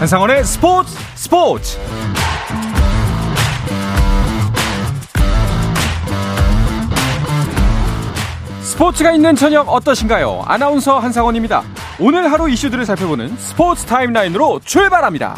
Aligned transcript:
한상원의 0.00 0.44
스포츠 0.44 0.96
스포츠 1.14 1.78
스포츠가 8.62 9.12
있는 9.12 9.36
저녁 9.36 9.68
어떠신가요? 9.68 10.44
아나운서 10.46 10.98
한상원입니다. 10.98 11.62
오늘 12.00 12.32
하루 12.32 12.48
이슈들을 12.48 12.86
살펴보는 12.86 13.36
스포츠 13.36 13.84
타임라인으로 13.84 14.60
출발합니다. 14.64 15.36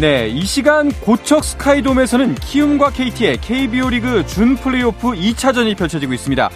네, 0.00 0.28
이 0.28 0.44
시간 0.44 0.92
고척 0.92 1.42
스카이돔에서는 1.42 2.36
키움과 2.36 2.90
KT의 2.90 3.38
KBO 3.38 3.90
리그 3.90 4.24
준 4.26 4.54
플레이오프 4.54 5.08
2차전이 5.08 5.76
펼쳐지고 5.76 6.12
있습니다. 6.12 6.48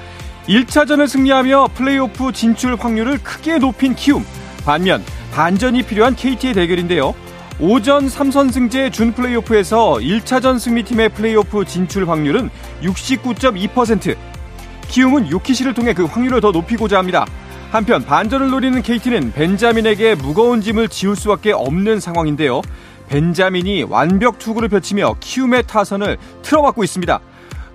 1차전을 0.49 1.09
승리하며 1.09 1.69
플레이오프 1.75 2.33
진출 2.33 2.77
확률을 2.77 3.19
크게 3.23 3.59
높인 3.59 3.95
키움. 3.95 4.25
반면 4.65 5.03
반전이 5.33 5.83
필요한 5.85 6.15
KT의 6.15 6.55
대결인데요. 6.55 7.15
5전 7.59 8.07
3선승제 8.07 8.93
준 8.93 9.13
플레이오프에서 9.15 9.95
1차전 9.95 10.59
승리팀의 10.59 11.11
플레이오프 11.11 11.65
진출 11.65 12.09
확률은 12.09 12.51
69.2%. 12.83 14.17
키움은 14.89 15.31
요키시를 15.31 15.73
통해 15.73 15.95
그 15.95 16.05
확률을 16.05 16.41
더 16.41 16.51
높이고자 16.51 16.99
합니다. 16.99 17.25
한편 17.71 18.05
반전을 18.05 18.51
노리는 18.51 18.83
KT는 18.83 19.33
벤자민에게 19.33 20.15
무거운 20.15 20.61
짐을 20.61 20.89
지울 20.89 21.17
수밖에 21.17 21.53
없는 21.53 22.01
상황인데요. 22.01 22.61
벤자민이 23.09 23.85
완벽 23.85 24.39
투구를 24.39 24.69
펼치며 24.69 25.17
키움의 25.21 25.65
타선을 25.67 26.19
틀어막고 26.43 26.85
있습니다. 26.85 27.21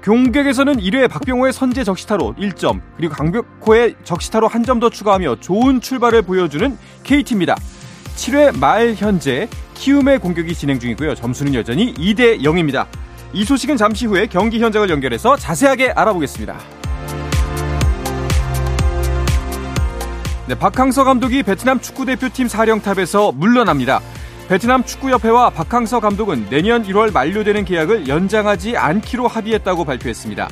공격에서는 0.03 0.77
1회 0.77 1.09
박병호의 1.09 1.51
선제 1.53 1.83
적시타로 1.83 2.35
1점, 2.39 2.81
그리고 2.97 3.13
강백호의 3.15 3.95
적시타로 4.03 4.47
한 4.47 4.63
점 4.63 4.79
더 4.79 4.89
추가하며 4.89 5.37
좋은 5.41 5.81
출발을 5.81 6.21
보여주는 6.21 6.77
KT입니다. 7.03 7.55
7회 8.15 8.57
말 8.59 8.93
현재 8.95 9.49
키움의 9.73 10.19
공격이 10.19 10.53
진행 10.53 10.79
중이고요. 10.79 11.15
점수는 11.15 11.53
여전히 11.55 11.93
2대 11.95 12.41
0입니다. 12.41 12.85
이 13.33 13.43
소식은 13.43 13.75
잠시 13.77 14.05
후에 14.05 14.27
경기 14.27 14.59
현장을 14.61 14.89
연결해서 14.89 15.35
자세하게 15.37 15.91
알아보겠습니다. 15.91 16.55
네, 20.47 20.55
박항서 20.57 21.03
감독이 21.03 21.43
베트남 21.43 21.79
축구대표팀 21.79 22.47
사령탑에서 22.47 23.31
물러납니다. 23.33 24.01
베트남 24.49 24.83
축구협회와 24.83 25.51
박항서 25.51 25.99
감독은 25.99 26.47
내년 26.49 26.83
1월 26.83 27.13
만료되는 27.13 27.65
계약을 27.65 28.07
연장하지 28.07 28.75
않기로 28.75 29.27
합의했다고 29.27 29.85
발표했습니다. 29.85 30.49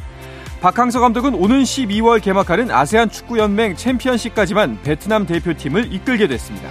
박항서 0.61 0.99
감독은 0.99 1.33
오는 1.33 1.63
12월 1.63 2.21
개막하는 2.21 2.69
아세안 2.69 3.09
축구연맹 3.09 3.75
챔피언십까지만 3.75 4.83
베트남 4.83 5.25
대표팀을 5.25 5.91
이끌게 5.91 6.27
됐습니다. 6.27 6.69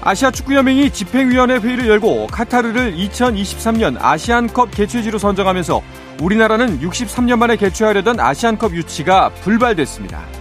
아시아 0.00 0.30
축구연맹이 0.30 0.88
집행위원회 0.88 1.58
회의를 1.58 1.86
열고 1.86 2.28
카타르를 2.28 2.96
2023년 2.96 3.98
아시안컵 4.00 4.70
개최지로 4.70 5.18
선정하면서 5.18 5.82
우리나라는 6.22 6.80
63년 6.80 7.36
만에 7.36 7.56
개최하려던 7.56 8.20
아시안컵 8.20 8.74
유치가 8.74 9.28
불발됐습니다. 9.42 10.39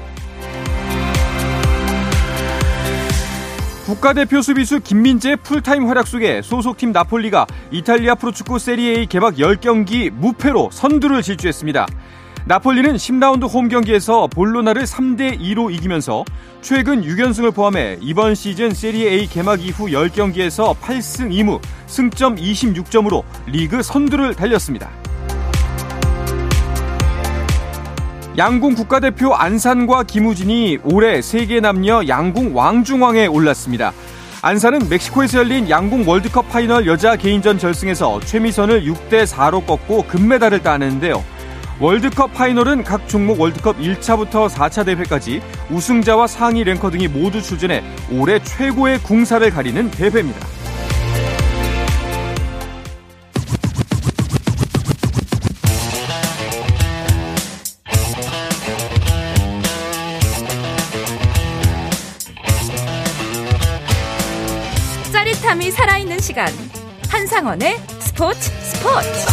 국가대표 3.90 4.44
수비수 4.44 4.82
김민재의 4.82 5.38
풀타임 5.38 5.88
활약 5.90 6.06
속에 6.06 6.44
소속팀 6.44 6.92
나폴리가 6.92 7.48
이탈리아 7.72 8.14
프로축구 8.14 8.60
세리에이 8.60 9.08
개막 9.08 9.34
10경기 9.38 10.12
무패로 10.12 10.70
선두를 10.72 11.24
질주했습니다. 11.24 11.88
나폴리는 12.46 12.94
10라운드 12.98 13.52
홈 13.52 13.68
경기에서 13.68 14.28
볼로냐를 14.28 14.84
3대 14.84 15.40
2로 15.40 15.74
이기면서 15.74 16.24
최근 16.62 17.02
6연승을 17.02 17.56
포함해 17.56 17.98
이번 18.00 18.36
시즌 18.36 18.76
세리에 18.76 19.10
A 19.10 19.28
개막 19.28 19.60
이후 19.60 19.88
10경기에서 19.88 20.78
8승 20.78 21.32
2무, 21.32 21.60
승점 21.88 22.36
26점으로 22.36 23.24
리그 23.48 23.82
선두를 23.82 24.36
달렸습니다. 24.36 24.92
양궁 28.40 28.74
국가대표 28.76 29.36
안산과 29.36 30.04
김우진이 30.04 30.80
올해 30.86 31.22
세계 31.22 31.60
남녀 31.60 32.08
양궁 32.08 32.56
왕중왕에 32.56 33.28
올랐습니다. 33.28 33.92
안산은 34.42 34.88
멕시코에서 34.88 35.40
열린 35.40 35.70
양궁 35.70 36.08
월드컵 36.08 36.48
파이널 36.48 36.88
여자 36.88 37.18
개인전 37.18 37.58
결승에서 37.58 38.22
최미선을 38.22 38.86
6대 38.86 39.26
4로 39.26 39.66
꺾고 39.66 40.04
금메달을 40.04 40.64
땄는데요. 40.64 41.22
월드컵 41.82 42.34
파이널은 42.34 42.86
각 42.86 43.10
종목 43.10 43.42
월드컵 43.42 43.78
1차부터 43.78 44.48
4차 44.48 44.86
대회까지 44.86 45.42
우승자와 45.70 46.28
상위 46.28 46.64
랭커 46.64 46.92
등이 46.92 47.10
모두 47.10 47.42
출전해 47.42 47.84
올해 48.10 48.42
최고의 48.42 49.00
궁사를 49.00 49.50
가리는 49.50 49.92
대회입니다. 49.92 50.59
시간 66.40 66.48
한상원의 67.12 67.76
스포츠 68.00 68.40
스포츠 68.40 69.28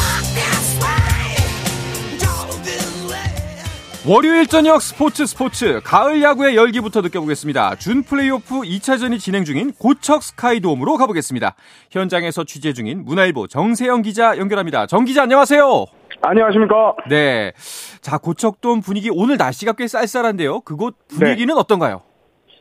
월요일 4.09 4.49
저녁 4.49 4.83
스포츠 4.83 5.25
스포츠 5.25 5.81
가을 5.85 6.21
야구의 6.21 6.57
열기부터 6.57 7.03
느껴보겠습니다. 7.03 7.77
준 7.77 8.03
플레이오프 8.03 8.63
2차전이 8.63 9.21
진행 9.21 9.45
중인 9.45 9.73
고척 9.79 10.25
스카이돔으로 10.25 10.97
가보겠습니다. 10.97 11.55
현장에서 11.93 12.43
취재 12.43 12.73
중인 12.73 13.05
문화일보 13.05 13.47
정세영 13.47 14.03
기자 14.03 14.37
연결합니다. 14.37 14.87
정 14.87 15.05
기자 15.05 15.23
안녕하세요. 15.23 15.85
안녕하십니까. 16.23 16.97
네. 17.09 17.53
자, 18.01 18.19
고척돔 18.19 18.81
분위기 18.81 19.11
오늘 19.13 19.37
날씨가 19.37 19.75
꽤 19.75 19.87
쌀쌀한데요. 19.87 20.63
그곳 20.63 20.97
분위기는 21.09 21.55
네. 21.55 21.61
어떤가요? 21.61 22.03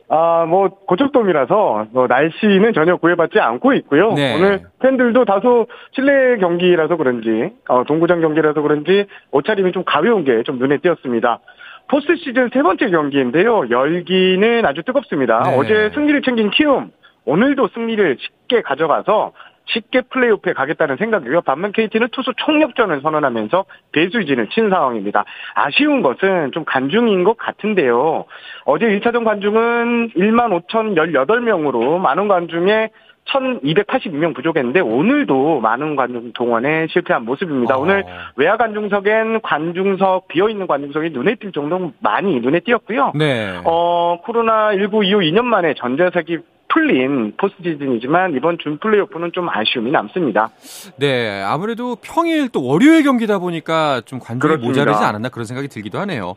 아, 0.08 0.44
뭐, 0.48 0.68
고척돔이라서, 0.68 1.86
뭐, 1.90 2.06
날씨는 2.06 2.72
전혀 2.74 2.96
구애받지 2.96 3.40
않고 3.40 3.72
있고요. 3.74 4.12
네. 4.12 4.36
오늘 4.36 4.60
팬들도 4.80 5.24
다소 5.24 5.66
실내 5.92 6.36
경기라서 6.38 6.96
그런지, 6.96 7.50
어, 7.68 7.82
동구장 7.84 8.20
경기라서 8.20 8.62
그런지, 8.62 9.06
옷차림이 9.32 9.72
좀 9.72 9.82
가벼운 9.84 10.24
게 10.24 10.42
좀 10.44 10.58
눈에 10.58 10.78
띄었습니다. 10.78 11.40
포스트 11.88 12.16
시즌 12.16 12.50
세 12.52 12.62
번째 12.62 12.88
경기인데요. 12.90 13.68
열기는 13.70 14.64
아주 14.64 14.82
뜨겁습니다. 14.84 15.42
네. 15.44 15.56
어제 15.58 15.90
승리를 15.94 16.22
챙긴 16.22 16.50
키움, 16.50 16.90
오늘도 17.24 17.68
승리를 17.74 18.16
쉽게 18.20 18.62
가져가서 18.62 19.32
쉽게 19.66 20.02
플레이오프에 20.02 20.52
가겠다는 20.52 20.96
생각이고요. 20.96 21.42
반면 21.42 21.72
KT는 21.72 22.08
투수 22.12 22.32
총력전을 22.36 23.00
선언하면서 23.02 23.64
배수진을 23.92 24.48
친 24.50 24.70
상황입니다. 24.70 25.24
아쉬운 25.54 26.02
것은 26.02 26.52
좀 26.52 26.64
관중인 26.64 27.24
것 27.24 27.36
같은데요. 27.36 28.24
어제 28.64 28.86
1차전 28.86 29.24
관중은 29.24 30.10
1만 30.10 30.66
5,018명으로 30.68 31.98
많은 31.98 32.28
관중에 32.28 32.90
1282명 33.26 34.34
부족했는데 34.34 34.80
오늘도 34.80 35.60
많은 35.60 35.96
관중 35.96 36.32
동원에 36.32 36.86
실패한 36.88 37.24
모습입니다. 37.24 37.76
어. 37.76 37.80
오늘 37.80 38.04
외야 38.36 38.56
관중석엔 38.56 39.40
관중석 39.42 40.28
비어 40.28 40.48
있는 40.48 40.66
관중석이 40.66 41.10
눈에 41.10 41.34
띌 41.34 41.52
정도 41.52 41.92
많이 42.00 42.38
눈에 42.40 42.60
띄었고요. 42.60 43.12
네. 43.16 43.60
어, 43.64 44.20
코로나 44.22 44.72
19 44.76 45.04
이후 45.04 45.18
2년 45.20 45.44
만에 45.44 45.74
전 45.74 45.95
좌석이 45.95 46.38
풀린 46.68 47.32
포스트 47.36 47.62
시즌이지만 47.62 48.34
이번 48.34 48.58
준 48.58 48.78
플레이오프는 48.78 49.32
좀 49.32 49.48
아쉬움이 49.48 49.90
남습니다. 49.90 50.50
네, 50.96 51.42
아무래도 51.42 51.96
평일 52.00 52.48
또 52.48 52.64
월요일 52.64 53.02
경기다 53.02 53.38
보니까 53.38 54.02
좀 54.04 54.18
관중이 54.18 54.40
그렇습니다. 54.40 54.68
모자르지 54.68 55.04
않았나 55.04 55.28
그런 55.28 55.46
생각이 55.46 55.68
들기도 55.68 55.98
하네요. 56.00 56.34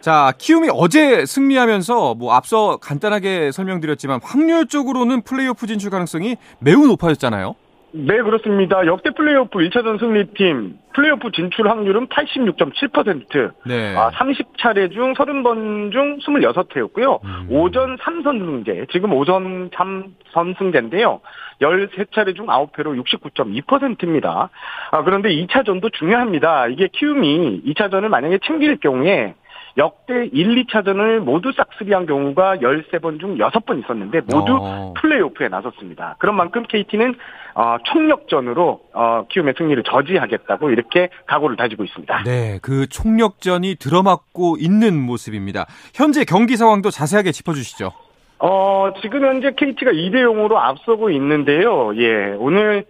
자, 0.00 0.32
키움이 0.36 0.68
어제 0.72 1.24
승리하면서 1.26 2.14
뭐 2.14 2.34
앞서 2.34 2.76
간단하게 2.78 3.52
설명드렸지만 3.52 4.20
확률적으로는 4.22 5.22
플레이오프 5.22 5.66
진출 5.66 5.90
가능성이 5.90 6.36
매우 6.58 6.86
높아졌잖아요. 6.86 7.54
네, 7.94 8.22
그렇습니다. 8.22 8.86
역대 8.86 9.10
플레이오프 9.10 9.58
1차전 9.58 10.00
승리팀 10.00 10.78
플레이오프 10.94 11.30
진출 11.32 11.68
확률은 11.68 12.06
86.7%. 12.06 13.52
네. 13.66 13.94
아, 13.94 14.10
30차례 14.10 14.90
중 14.92 15.12
30번 15.12 15.92
중 15.92 16.18
26회였고요. 16.18 17.22
음. 17.22 17.46
오전 17.50 17.98
3선승제, 17.98 18.90
지금 18.90 19.12
오전 19.12 19.68
3선승제인데요. 19.70 21.20
13차례 21.60 22.34
중 22.34 22.46
9회로 22.46 23.02
69.2%입니다. 23.04 24.48
아, 24.90 25.02
그런데 25.02 25.28
2차전도 25.28 25.92
중요합니다. 25.92 26.68
이게 26.68 26.88
키움이 26.90 27.62
2차전을 27.66 28.08
만약에 28.08 28.38
챙길 28.46 28.78
경우에 28.78 29.34
역대 29.76 30.28
1, 30.32 30.64
2차전을 30.64 31.20
모두 31.20 31.52
싹쓸이한 31.52 32.06
경우가 32.06 32.56
13번 32.56 33.20
중 33.20 33.38
6번 33.38 33.82
있었는데 33.82 34.20
모두 34.20 34.58
어. 34.60 34.94
플레이오프에 34.98 35.48
나섰습니다. 35.48 36.16
그런 36.18 36.36
만큼 36.36 36.64
KT는 36.68 37.14
어, 37.54 37.76
총력전으로 37.84 38.80
어, 38.92 39.26
키움의 39.28 39.54
승리를 39.56 39.82
저지하겠다고 39.82 40.70
이렇게 40.70 41.08
각오를 41.26 41.56
다지고 41.56 41.84
있습니다. 41.84 42.22
네, 42.24 42.58
그 42.62 42.86
총력전이 42.88 43.76
들어맞고 43.76 44.56
있는 44.58 45.00
모습입니다. 45.00 45.66
현재 45.94 46.24
경기 46.24 46.56
상황도 46.56 46.90
자세하게 46.90 47.32
짚어주시죠. 47.32 47.92
어, 48.38 48.92
지금 49.02 49.24
현재 49.24 49.52
KT가 49.56 49.92
2대 49.92 50.16
0으로 50.16 50.56
앞서고 50.56 51.10
있는데요. 51.10 51.92
예, 51.96 52.34
오늘 52.38 52.84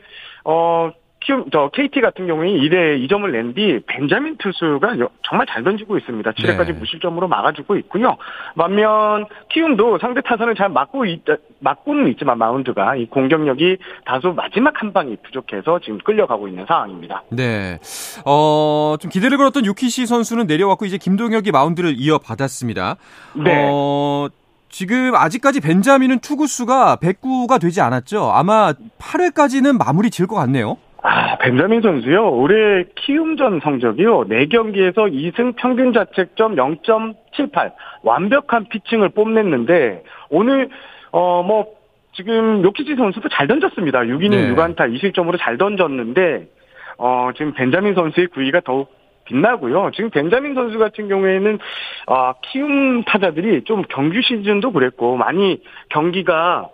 어 0.45 0.91
키움, 1.25 1.45
저 1.53 1.71
KT 1.73 2.01
같은 2.01 2.27
경우에 2.27 2.49
2대 2.49 3.07
2점을 3.07 3.31
낸 3.31 3.55
뒤 3.55 3.81
벤자민 3.87 4.37
투수가 4.39 4.97
정말 5.29 5.47
잘 5.49 5.63
던지고 5.63 5.99
있습니다. 5.99 6.31
7회까지 6.33 6.67
네. 6.69 6.73
무실점으로 6.73 7.29
막아주고 7.29 7.77
있고요. 7.77 8.17
반면 8.57 9.27
키움도 9.51 9.99
상대 9.99 10.21
타선을 10.23 10.55
잘 10.55 10.69
막고 10.71 11.05
있, 11.07 11.21
막고는 11.61 12.09
있지만 12.13 12.39
마운드가 12.39 12.97
이 12.97 13.07
공격력이 13.07 13.77
다소 14.07 14.33
마지막 14.33 14.81
한 14.81 14.93
방이 14.93 15.17
부족해서 15.23 15.81
지금 15.81 15.99
끌려가고 15.99 16.49
있는 16.49 16.65
상황입니다. 16.67 17.23
네. 17.31 17.79
어, 18.25 18.97
좀 19.01 19.11
기대를 19.11 19.37
걸었던 19.39 19.65
유키시 19.67 20.07
선수는 20.07 20.47
내려왔고 20.47 20.87
이제 20.87 20.97
김동혁이 20.99 21.51
마운드를 21.53 21.95
이어받았습니다. 21.97 22.97
네. 23.35 23.69
어, 23.71 24.29
지금 24.71 25.15
아직까지 25.15 25.61
벤자민은 25.61 26.21
투구수가 26.21 26.97
109가 26.97 27.61
되지 27.61 27.83
않았죠. 27.83 28.31
아마 28.33 28.73
8회까지는 28.99 29.77
마무리 29.77 30.09
질것 30.11 30.39
같네요. 30.39 30.79
아, 31.03 31.37
벤자민 31.39 31.83
선수요. 31.83 32.31
올해 32.31 32.85
키움전 32.95 33.61
성적이요. 33.61 34.29
4경기에서 34.29 35.13
2승 35.13 35.57
평균 35.57 35.93
자책점 35.93 36.55
0.78. 36.55 37.73
완벽한 38.03 38.67
피칭을 38.69 39.09
뽐냈는데 39.11 40.05
오늘 40.31 40.69
어 41.11 41.43
뭐 41.43 41.67
지금 42.15 42.63
요키치 42.63 42.95
선수도 42.95 43.29
잘 43.31 43.47
던졌습니다. 43.49 44.01
6이닝 44.01 44.31
네. 44.31 44.55
6안타 44.55 44.77
2실점으로 44.95 45.39
잘 45.39 45.59
던졌는데 45.59 46.47
어 46.99 47.31
지금 47.37 47.53
벤자민 47.53 47.95
선수의 47.95 48.29
구위가 48.29 48.61
더욱 48.65 48.91
빛나고요. 49.25 49.91
지금 49.95 50.11
벤자민 50.11 50.55
선수 50.55 50.79
같은 50.79 51.09
경우에는 51.09 51.59
아, 52.07 52.35
키움 52.43 53.03
타자들이 53.05 53.65
좀 53.65 53.83
경기 53.89 54.21
시즌도 54.23 54.73
그랬고 54.73 55.17
많이 55.17 55.63
경기가 55.91 56.69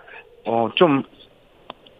어, 0.46 0.70
좀 0.74 1.02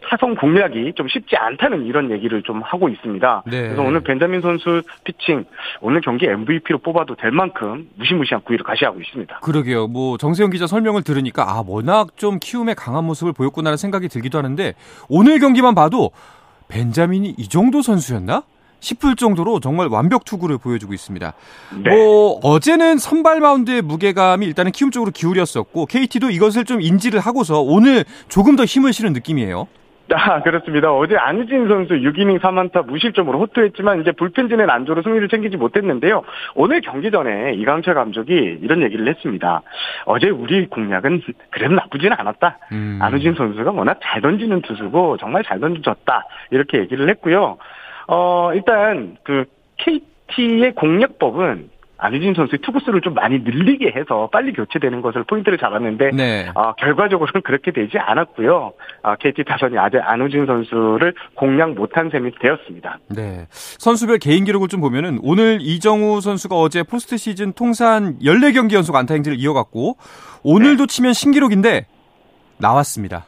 타성 0.01 0.35
공략이 0.35 0.93
좀 0.95 1.07
쉽지 1.07 1.35
않다는 1.35 1.85
이런 1.85 2.11
얘기를 2.11 2.41
좀 2.43 2.61
하고 2.61 2.89
있습니다. 2.89 3.43
네. 3.47 3.61
그래서 3.63 3.81
오늘 3.81 4.01
벤자민 4.01 4.41
선수 4.41 4.81
피칭 5.03 5.45
오늘 5.81 6.01
경기 6.01 6.25
MVP로 6.25 6.79
뽑아도 6.79 7.15
될 7.15 7.31
만큼 7.31 7.89
무시무시한 7.95 8.41
구위를 8.43 8.63
가시하고 8.63 8.99
있습니다. 8.99 9.39
그러게요. 9.39 9.87
뭐 9.87 10.17
정세영 10.17 10.49
기자 10.49 10.67
설명을 10.67 11.03
들으니까 11.03 11.43
아 11.43 11.63
워낙 11.65 12.17
좀 12.17 12.39
키움의 12.39 12.75
강한 12.75 13.05
모습을 13.05 13.33
보였구나라는 13.33 13.77
생각이 13.77 14.07
들기도 14.07 14.37
하는데 14.37 14.73
오늘 15.07 15.39
경기만 15.39 15.75
봐도 15.75 16.11
벤자민이 16.69 17.35
이 17.37 17.47
정도 17.47 17.81
선수였나? 17.81 18.43
싶을 18.79 19.15
정도로 19.15 19.59
정말 19.59 19.87
완벽 19.87 20.25
투구를 20.25 20.57
보여주고 20.57 20.93
있습니다. 20.93 21.33
네. 21.83 21.89
뭐 21.89 22.39
어제는 22.43 22.97
선발 22.97 23.41
마운드의 23.41 23.81
무게감이 23.81 24.45
일단은 24.45 24.71
키움 24.71 24.91
쪽으로 24.91 25.11
기울였었고 25.11 25.85
KT도 25.85 26.29
이것을 26.29 26.65
좀 26.65 26.81
인지를 26.81 27.19
하고서 27.19 27.61
오늘 27.61 28.05
조금 28.29 28.55
더 28.55 28.63
힘을 28.63 28.93
실은 28.93 29.13
느낌이에요. 29.13 29.67
아, 30.15 30.41
그렇습니다. 30.41 30.91
어제 30.91 31.15
안우진 31.15 31.67
선수 31.67 31.93
6이닝 31.93 32.39
3안타 32.39 32.85
무실점으로 32.87 33.39
호투했지만 33.39 34.01
이제 34.01 34.11
불펜진의 34.11 34.65
난조로 34.65 35.03
승리를 35.03 35.27
챙기지 35.29 35.57
못했는데요. 35.57 36.23
오늘 36.55 36.81
경기 36.81 37.11
전에 37.11 37.53
이강철 37.53 37.93
감독이 37.93 38.33
이런 38.61 38.81
얘기를 38.81 39.07
했습니다. 39.07 39.61
어제 40.05 40.29
우리 40.29 40.65
공략은 40.67 41.21
그래도 41.51 41.75
나쁘지는 41.75 42.15
않았다. 42.17 42.57
음. 42.71 42.99
안우진 43.01 43.35
선수가 43.35 43.71
워낙 43.71 43.99
잘 44.01 44.21
던지는 44.21 44.61
투수고 44.61 45.17
정말 45.17 45.43
잘 45.43 45.59
던져줬다. 45.59 46.25
이렇게 46.51 46.79
얘기를 46.79 47.07
했고요. 47.09 47.57
어, 48.07 48.51
일단 48.53 49.17
그 49.23 49.45
KT의 49.77 50.73
공략법은 50.73 51.69
안희진 51.99 52.33
선수의 52.33 52.59
투구수를 52.61 53.01
좀 53.01 53.13
많이 53.13 53.39
늘리게 53.39 53.93
해서 53.95 54.29
빨리 54.31 54.53
교체되는 54.53 55.01
것을 55.01 55.23
포인트를 55.25 55.57
잡았는데 55.57 56.11
네. 56.13 56.49
어, 56.55 56.73
결과적으로는 56.73 57.41
그렇게 57.43 57.71
되지 57.71 57.97
않았고요. 57.97 58.73
어, 59.03 59.15
KT 59.19 59.43
타선이 59.43 59.77
아직 59.77 59.97
안우진 59.97 60.45
선수를 60.45 61.13
공략 61.35 61.73
못한 61.73 62.09
셈이 62.09 62.31
되었습니다. 62.39 62.99
네. 63.09 63.47
선수별 63.49 64.17
개인 64.17 64.45
기록을 64.45 64.69
좀 64.69 64.79
보면은 64.79 65.19
오늘 65.21 65.59
이정후 65.61 66.21
선수가 66.21 66.55
어제 66.55 66.83
포스트 66.83 67.17
시즌 67.17 67.51
통산 67.51 68.17
14경기 68.19 68.73
연속 68.73 68.95
안타 68.95 69.13
행진을 69.13 69.37
이어갔고 69.37 69.97
오늘도 70.43 70.87
네. 70.87 70.93
치면 70.93 71.13
신기록인데 71.13 71.85
나왔습니다. 72.57 73.25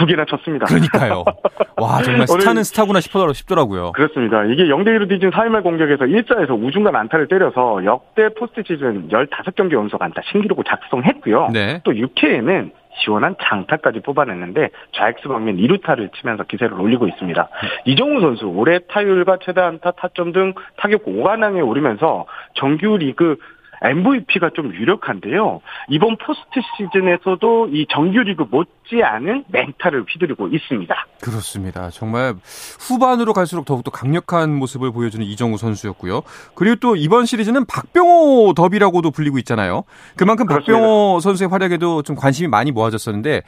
두 0.00 0.06
개나 0.06 0.24
쳤습니다. 0.24 0.64
그러니까요. 0.64 1.24
와, 1.76 2.02
정말 2.02 2.26
스타는 2.26 2.64
스타구나 2.64 3.00
싶더라고요. 3.00 3.92
그렇습니다. 3.92 4.44
이게 4.44 4.64
0대1로 4.64 5.08
뒤진 5.08 5.30
4회말 5.30 5.62
공격에서 5.62 6.06
1사에서 6.06 6.50
우중간 6.50 6.96
안타를 6.96 7.28
때려서 7.28 7.84
역대 7.84 8.30
포스트 8.30 8.62
시즌 8.66 9.08
15경기 9.08 9.74
연속 9.74 10.00
안타 10.00 10.22
신기록을 10.32 10.64
작성했고요. 10.66 11.50
네. 11.52 11.80
또 11.84 11.92
6회에는 11.92 12.72
시원한 13.02 13.36
장타까지 13.40 14.00
뽑아냈는데 14.00 14.70
좌익수 14.92 15.28
방면 15.28 15.56
2루타를 15.56 16.12
치면서 16.14 16.44
기세를 16.44 16.80
올리고 16.80 17.06
있습니다. 17.08 17.48
이정후 17.84 18.20
선수 18.20 18.46
올해 18.46 18.78
타율과 18.88 19.38
최다 19.44 19.66
안타, 19.66 19.92
타점 19.92 20.32
등 20.32 20.54
타격 20.76 21.04
5관왕에 21.04 21.66
오르면서 21.66 22.26
정규 22.54 22.96
리그 22.96 23.36
MVP가 23.82 24.50
좀 24.54 24.74
유력한데요. 24.74 25.60
이번 25.88 26.16
포스트 26.18 26.60
시즌에서도 26.76 27.68
이 27.72 27.86
정규리그 27.90 28.46
못지않은 28.50 29.44
맹타를 29.48 30.04
휘두르고 30.08 30.48
있습니다. 30.48 30.94
그렇습니다. 31.22 31.90
정말 31.90 32.34
후반으로 32.78 33.32
갈수록 33.32 33.64
더욱더 33.64 33.90
강력한 33.90 34.54
모습을 34.54 34.92
보여주는 34.92 35.24
이정후 35.24 35.56
선수였고요. 35.56 36.22
그리고 36.54 36.76
또 36.76 36.96
이번 36.96 37.26
시리즈는 37.26 37.64
박병호 37.66 38.54
더비라고도 38.54 39.10
불리고 39.10 39.38
있잖아요. 39.38 39.84
그만큼 40.16 40.46
그렇습니다. 40.46 40.72
박병호 40.72 41.20
선수의 41.20 41.48
활약에도 41.48 42.02
좀 42.02 42.16
관심이 42.16 42.48
많이 42.48 42.72
모아졌었는데 42.72 43.42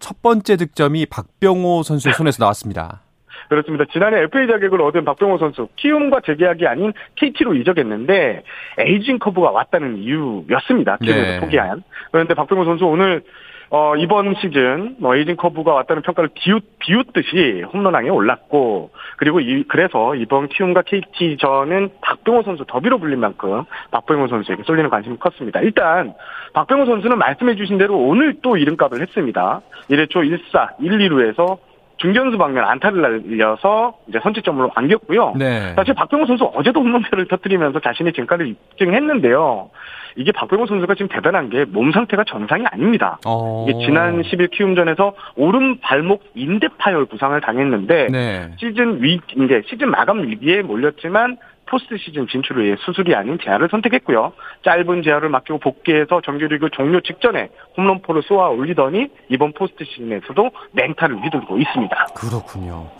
첫 0.00 0.20
번째 0.22 0.56
득점이 0.56 1.06
박병호 1.06 1.82
선수의 1.82 2.14
손에서 2.14 2.42
나왔습니다. 2.42 3.03
그렇습니다. 3.48 3.84
지난해 3.92 4.22
FA 4.22 4.46
자격을 4.46 4.80
얻은 4.80 5.04
박병호 5.04 5.38
선수 5.38 5.68
키움과 5.76 6.20
재계약이 6.20 6.66
아닌 6.66 6.92
KT로 7.16 7.54
이적했는데 7.54 8.42
aging 8.78 9.18
curve가 9.18 9.50
왔다는 9.50 9.98
이유였습니다. 9.98 10.98
키움에서 10.98 11.30
네. 11.30 11.40
포기한. 11.40 11.82
그런데 12.10 12.34
박병호 12.34 12.64
선수 12.64 12.86
오늘 12.86 13.22
어, 13.70 13.96
이번 13.96 14.36
시즌, 14.36 14.94
뭐, 15.00 15.16
aging 15.16 15.34
curve가 15.34 15.72
왔다는 15.72 16.02
평가를 16.02 16.30
비웃, 16.34 16.62
비웃듯이 16.78 17.64
홈런왕에 17.72 18.08
올랐고, 18.08 18.90
그리고 19.16 19.40
이, 19.40 19.64
그래서 19.64 20.14
이번 20.14 20.46
키움과 20.48 20.82
KT전은 20.82 21.90
박병호 22.00 22.42
선수 22.44 22.64
더비로 22.68 22.98
불린 22.98 23.18
만큼 23.18 23.64
박병호 23.90 24.28
선수에게 24.28 24.62
쏠리는 24.64 24.90
관심이 24.90 25.16
컸습니다. 25.16 25.60
일단, 25.60 26.14
박병호 26.52 26.86
선수는 26.86 27.18
말씀해주신 27.18 27.78
대로 27.78 27.98
오늘 27.98 28.36
또 28.42 28.56
이름값을 28.56 29.00
했습니다. 29.00 29.60
1회 29.90 30.08
초 30.08 30.20
1사, 30.20 30.68
1, 30.80 30.98
2루에서 31.08 31.58
중견수 31.98 32.38
방면 32.38 32.64
안타를 32.64 33.00
날려서 33.00 33.94
이제 34.08 34.18
선취점으로 34.22 34.70
안겼고요. 34.74 35.34
네. 35.36 35.74
사실 35.74 35.94
박병호 35.94 36.26
선수 36.26 36.44
어제도 36.44 36.80
홈런표를 36.80 37.28
터뜨리면서 37.28 37.80
자신의 37.80 38.12
진가를 38.12 38.48
입증했는데요. 38.48 39.70
이게 40.16 40.30
박병호 40.32 40.66
선수가 40.66 40.94
지금 40.94 41.08
대단한 41.08 41.50
게 41.50 41.64
몸 41.64 41.90
상태가 41.92 42.24
정상이 42.24 42.64
아닙니다. 42.66 43.18
어... 43.26 43.66
이게 43.68 43.84
지난 43.84 44.22
10일 44.22 44.50
키움전에서 44.50 45.14
오른 45.36 45.80
발목 45.80 46.22
인대 46.34 46.68
파열 46.78 47.06
부상을 47.06 47.40
당했는데 47.40 48.08
네. 48.10 48.52
시즌 48.58 49.02
위 49.02 49.20
이제 49.36 49.62
시즌 49.66 49.90
마감 49.90 50.22
위기에 50.22 50.62
몰렸지만 50.62 51.36
포스트 51.66 51.96
시즌 51.96 52.26
진출을 52.28 52.64
위해 52.64 52.76
수술이 52.80 53.14
아닌 53.14 53.38
재활을 53.42 53.68
선택했고요. 53.70 54.32
짧은 54.64 55.02
재활을 55.02 55.28
마치고 55.28 55.58
복귀해서 55.58 56.20
정규리그 56.24 56.70
종료 56.72 57.00
직전에 57.00 57.48
홈런포를 57.76 58.22
쏘아 58.22 58.48
올리더니 58.48 59.08
이번 59.28 59.52
포스트 59.52 59.84
시즌에서도 59.84 60.50
맹타를 60.72 61.22
휘두르고 61.24 61.58
있습니다. 61.58 62.06
그렇군요. 62.14 62.90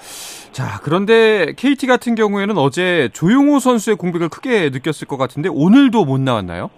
자, 0.53 0.79
그런데 0.83 1.53
KT 1.57 1.87
같은 1.87 2.15
경우에는 2.15 2.57
어제 2.59 3.09
조용호 3.13 3.59
선수의 3.59 3.97
공백을 3.97 4.29
크게 4.29 4.71
느꼈을 4.71 5.09
것 5.09 5.17
같은데 5.17 5.49
오늘도 5.51 6.05
못 6.05 6.21
나왔나요? 6.21 6.71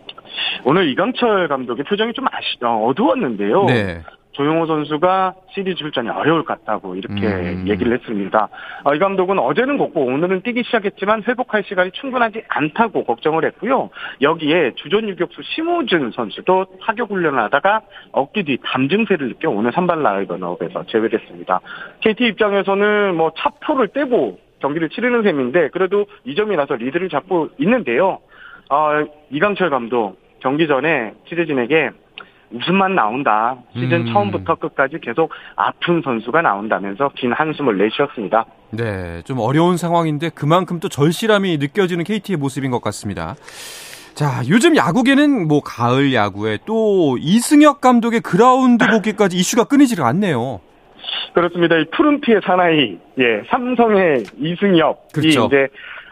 오늘 0.64 0.88
이강철 0.88 1.48
감독의 1.48 1.84
표정이 1.84 2.12
좀 2.12 2.26
아시, 2.28 2.56
어, 2.64 2.86
어두웠는데요. 2.88 3.64
네. 3.66 4.02
조용호 4.36 4.66
선수가 4.66 5.34
시리즈 5.54 5.76
출전이 5.76 6.10
어려울 6.10 6.44
것 6.44 6.58
같다고 6.58 6.94
이렇게 6.94 7.26
음. 7.26 7.64
얘기를 7.66 7.92
했습니다. 7.94 8.48
어, 8.84 8.94
이 8.94 8.98
감독은 8.98 9.38
어제는 9.38 9.78
걷고 9.78 10.04
오늘은 10.04 10.42
뛰기 10.42 10.62
시작했지만 10.64 11.22
회복할 11.26 11.64
시간이 11.64 11.92
충분하지 11.92 12.44
않다고 12.48 13.04
걱정을 13.04 13.46
했고요. 13.46 13.88
여기에 14.20 14.72
주전 14.76 15.08
유격수 15.08 15.40
심우준 15.42 16.12
선수도 16.14 16.66
타격 16.82 17.10
훈련을 17.10 17.38
하다가 17.44 17.80
어깨 18.12 18.42
뒤 18.42 18.58
담 18.62 18.88
증세를 18.90 19.28
느껴 19.28 19.48
오늘 19.48 19.72
선발 19.72 20.02
라이브업에서 20.02 20.84
제외됐습니다. 20.84 21.60
KT 22.00 22.26
입장에서는 22.26 23.14
뭐 23.14 23.32
차표를 23.36 23.88
떼고 23.88 24.38
경기를 24.60 24.90
치르는 24.90 25.22
셈인데 25.22 25.70
그래도 25.70 26.06
2점이 26.26 26.56
나서 26.56 26.74
리드를 26.74 27.08
잡고 27.08 27.50
있는데요. 27.58 28.18
어, 28.68 29.04
이강철 29.30 29.70
감독 29.70 30.18
경기 30.40 30.66
전에 30.66 31.14
취재진에게 31.28 31.90
웃음만 32.52 32.94
나온다. 32.94 33.56
시즌 33.74 34.06
음. 34.06 34.12
처음부터 34.12 34.54
끝까지 34.56 34.98
계속 35.02 35.32
아픈 35.56 36.02
선수가 36.02 36.42
나온다면서 36.42 37.10
긴 37.16 37.32
한숨을 37.32 37.78
내쉬었습니다. 37.78 38.44
네, 38.70 39.22
좀 39.24 39.40
어려운 39.40 39.76
상황인데 39.76 40.30
그만큼 40.30 40.80
또 40.80 40.88
절실함이 40.88 41.58
느껴지는 41.58 42.04
KT의 42.04 42.36
모습인 42.36 42.70
것 42.70 42.80
같습니다. 42.82 43.34
자, 44.14 44.40
요즘 44.48 44.76
야구계는 44.76 45.46
뭐 45.46 45.60
가을 45.60 46.14
야구에 46.14 46.58
또 46.64 47.18
이승엽 47.20 47.80
감독의 47.80 48.20
그라운드 48.20 48.86
복귀까지 48.90 49.36
이슈가 49.36 49.64
끊이지를 49.64 50.04
않네요. 50.04 50.60
그렇습니다. 51.34 51.76
이 51.76 51.84
푸른 51.94 52.20
피의 52.22 52.40
사나이, 52.44 52.98
예, 53.18 53.42
삼성의 53.50 54.24
이승엽이 54.38 54.96
그렇죠. 55.12 55.46
이제 55.46 55.68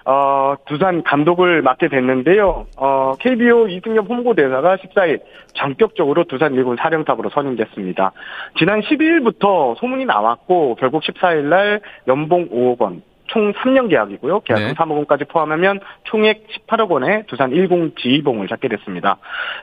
어, 0.06 0.54
두산 0.66 1.02
감독을 1.02 1.62
맡게 1.62 1.88
됐는데요. 1.88 2.66
어, 2.76 3.12
KBO 3.18 3.68
이승엽 3.68 4.08
홍보대사가 4.08 4.76
14일 4.76 5.20
전격적으로 5.54 6.24
두산 6.24 6.52
1군 6.54 6.78
사령탑으로 6.78 7.30
선임됐습니다. 7.30 8.12
지난 8.58 8.80
12일부터 8.80 9.76
소문이 9.78 10.04
나왔고 10.04 10.76
결국 10.78 11.02
14일 11.02 11.44
날 11.44 11.80
연봉 12.06 12.48
5억 12.50 12.80
원, 12.80 13.02
총 13.28 13.52
3년 13.54 13.88
계약이고요. 13.88 14.40
계약금 14.40 14.68
네. 14.68 14.74
3억 14.74 14.90
원까지 14.90 15.24
포함하면 15.24 15.80
총액 16.04 16.46
18억 16.48 16.90
원에 16.90 17.24
두산 17.26 17.50
10 17.50 17.96
지휘봉을 17.96 18.48
잡게 18.48 18.68
됐습니다. 18.68 19.16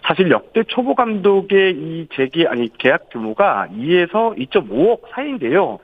사실 0.03 0.31
역대 0.31 0.63
초보 0.63 0.95
감독의 0.95 1.73
이 1.73 2.07
재기 2.15 2.47
아니 2.47 2.69
계약 2.79 3.09
규모가 3.11 3.67
2에서 3.71 4.35
2.5억 4.37 5.01
사이인데요. 5.11 5.79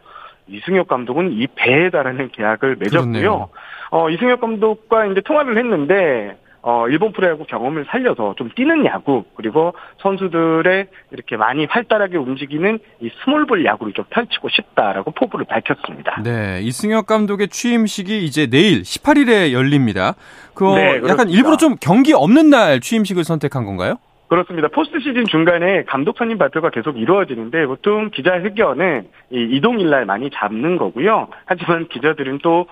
이승엽 0.50 0.88
감독은 0.88 1.34
이 1.34 1.48
배에 1.56 1.89
달하는 1.89 2.30
계약을 2.32 2.77
맺었고요. 2.80 3.12
그렇네요. 3.12 3.50
어, 3.92 4.10
이승엽 4.10 4.42
감독과 4.42 5.06
이제 5.08 5.22
통화를 5.22 5.58
했는데 5.58 6.38
어, 6.70 6.86
일본 6.89 7.13
프로야구 7.13 7.46
경험을 7.46 7.86
살려서 7.89 8.36
좀 8.38 8.50
뛰는 8.54 8.86
야구, 8.86 9.24
그리고 9.36 9.74
선수들의 10.01 10.88
이렇게 11.12 11.38
많이 11.38 11.63
활달하게 11.63 12.18
움직이는 12.18 12.80
이 13.00 13.10
small 13.24 13.46
ball 13.46 13.64
야구를 13.63 13.94
좀 13.94 14.04
펼치고 14.10 14.50
싶다라고 14.50 15.12
포부를 15.12 15.46
밝혔습니다. 15.46 16.22
네, 16.24 16.60
이승엽 16.63 17.06
감독의 17.06 17.48
취임식이 17.48 18.25
이제 18.25 18.48
내일 18.48 18.82
18일에 18.82 19.54
열립니다. 19.54 20.16
그 20.54 20.66
네, 20.75 21.00
약간 21.08 21.30
일부러 21.30 21.56
좀 21.56 21.75
경기 21.80 22.12
없는 22.13 22.50
날 22.50 22.82
취임식을 22.82 23.24
선택한 23.24 23.63
건가요? 23.63 23.96
그렇습니다. 24.28 24.68
포스트 24.68 25.00
시즌 25.00 25.26
중간에 25.26 25.84
감독 25.84 26.18
선임 26.18 26.38
발표가 26.38 26.70
계속 26.70 26.98
이루어지는데 26.98 27.66
보통 27.66 28.10
기자 28.10 28.34
회견은 28.34 29.08
이 29.32 29.48
이동일날 29.52 30.06
많이 30.06 30.30
잡는 30.30 30.78
거고요. 30.78 31.30
하지만 31.46 31.88
기자들은 31.88 32.40
또 32.44 32.68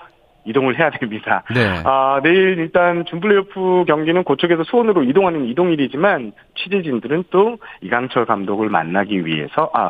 이동을 0.46 0.78
해야 0.80 0.90
됩니다. 0.92 1.44
네. 1.54 1.82
아, 1.84 2.20
내일 2.24 2.58
일단 2.60 3.04
준플레이오프 3.06 3.86
경기는 3.88 4.24
고척에서 4.24 4.64
수원으로 4.64 5.04
이동하는 5.04 5.46
이동일이지만 5.46 6.34
취재진들은 6.56 7.26
또 7.32 7.58
이강철 7.82 8.26
감독을 8.26 8.70
만나기 8.70 9.26
위해서 9.26 9.70
아 9.74 9.90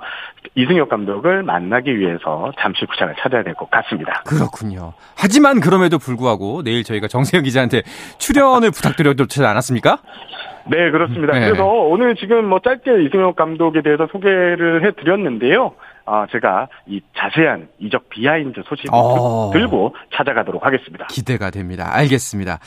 이승엽 0.56 0.90
감독을 0.90 1.44
만나기 1.44 1.98
위해서 2.00 2.52
잠실 2.60 2.88
구장을 2.88 3.14
찾아야 3.20 3.44
될 3.44 3.54
것 3.56 3.70
같습니다. 3.72 4.24
그렇군요. 4.26 4.94
하지만 5.18 5.60
그럼에도 5.60 5.98
불구하고 5.98 6.62
내일 6.64 6.84
저희가 6.84 7.08
정세영 7.08 7.44
기자한테 7.44 7.82
출연을 8.18 8.72
부탁드려도 8.72 9.26
되지 9.28 9.44
않았습니까? 9.46 9.98
네, 10.68 10.90
그렇습니다. 10.92 11.34
네. 11.34 11.46
그래서 11.46 11.64
오늘 11.66 12.16
지금 12.16 12.46
뭐 12.46 12.60
짧게 12.60 13.04
이승엽 13.06 13.36
감독에 13.36 13.82
대해서 13.82 14.08
소개를 14.12 14.86
해드렸는데요. 14.86 15.74
아, 16.06 16.28
제가 16.32 16.68
이 16.88 17.02
자세한 17.18 17.68
이적 17.80 18.10
behind 18.10 18.62
소식을 18.68 18.90
어... 18.94 19.50
들고 19.54 19.96
찾아가도록 20.16 20.66
하겠습니다. 20.66 21.08
기대가 21.08 21.50
됩니다. 21.50 21.90
알겠습니다. 21.92 22.60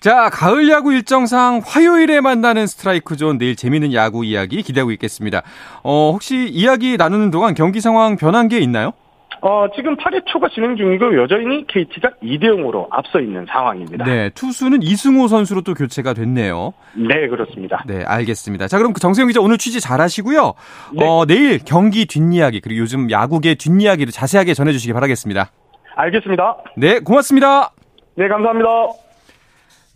자, 0.00 0.30
가을 0.30 0.68
야구 0.70 0.92
일정상 0.94 1.60
화요일에 1.64 2.20
만나는 2.20 2.66
스트라이크 2.66 3.16
존 3.16 3.36
내일 3.36 3.56
재밌는 3.56 3.92
야구 3.92 4.24
이야기 4.24 4.62
기대하고 4.62 4.90
있겠습니다. 4.92 5.42
어, 5.82 6.10
혹시 6.12 6.48
이야기 6.48 6.96
나누는 6.96 7.30
동안 7.30 7.54
경기 7.54 7.80
상황 7.80 8.16
변한 8.16 8.48
게 8.48 8.58
있나요? 8.58 8.92
어, 9.40 9.66
지금 9.74 9.96
8회 9.96 10.24
초가 10.26 10.48
진행 10.48 10.76
중이고 10.76 11.16
여전히 11.16 11.66
KT가 11.66 12.10
2대 12.22 12.44
0으로 12.44 12.86
앞서 12.90 13.20
있는 13.20 13.46
상황입니다. 13.46 14.04
네, 14.04 14.30
투수는 14.30 14.82
이승호 14.82 15.28
선수로 15.28 15.62
또 15.62 15.74
교체가 15.74 16.14
됐네요. 16.14 16.72
네, 16.94 17.28
그렇습니다. 17.28 17.82
네, 17.86 18.04
알겠습니다. 18.04 18.68
자, 18.68 18.78
그럼 18.78 18.92
그 18.92 19.00
정세영 19.00 19.28
기자 19.28 19.40
오늘 19.40 19.58
취재 19.58 19.80
잘 19.80 20.00
하시고요. 20.00 20.54
네. 20.94 21.06
어, 21.06 21.24
내일 21.26 21.58
경기 21.64 22.06
뒷이야기 22.06 22.60
그리고 22.60 22.80
요즘 22.80 23.10
야구계 23.10 23.54
뒷이야기를 23.54 24.12
자세하게 24.12 24.54
전해 24.54 24.72
주시기 24.72 24.92
바라겠습니다. 24.92 25.50
알겠습니다. 25.94 26.56
네, 26.76 27.00
고맙습니다. 27.00 27.72
네, 28.16 28.28
감사합니다. 28.28 28.68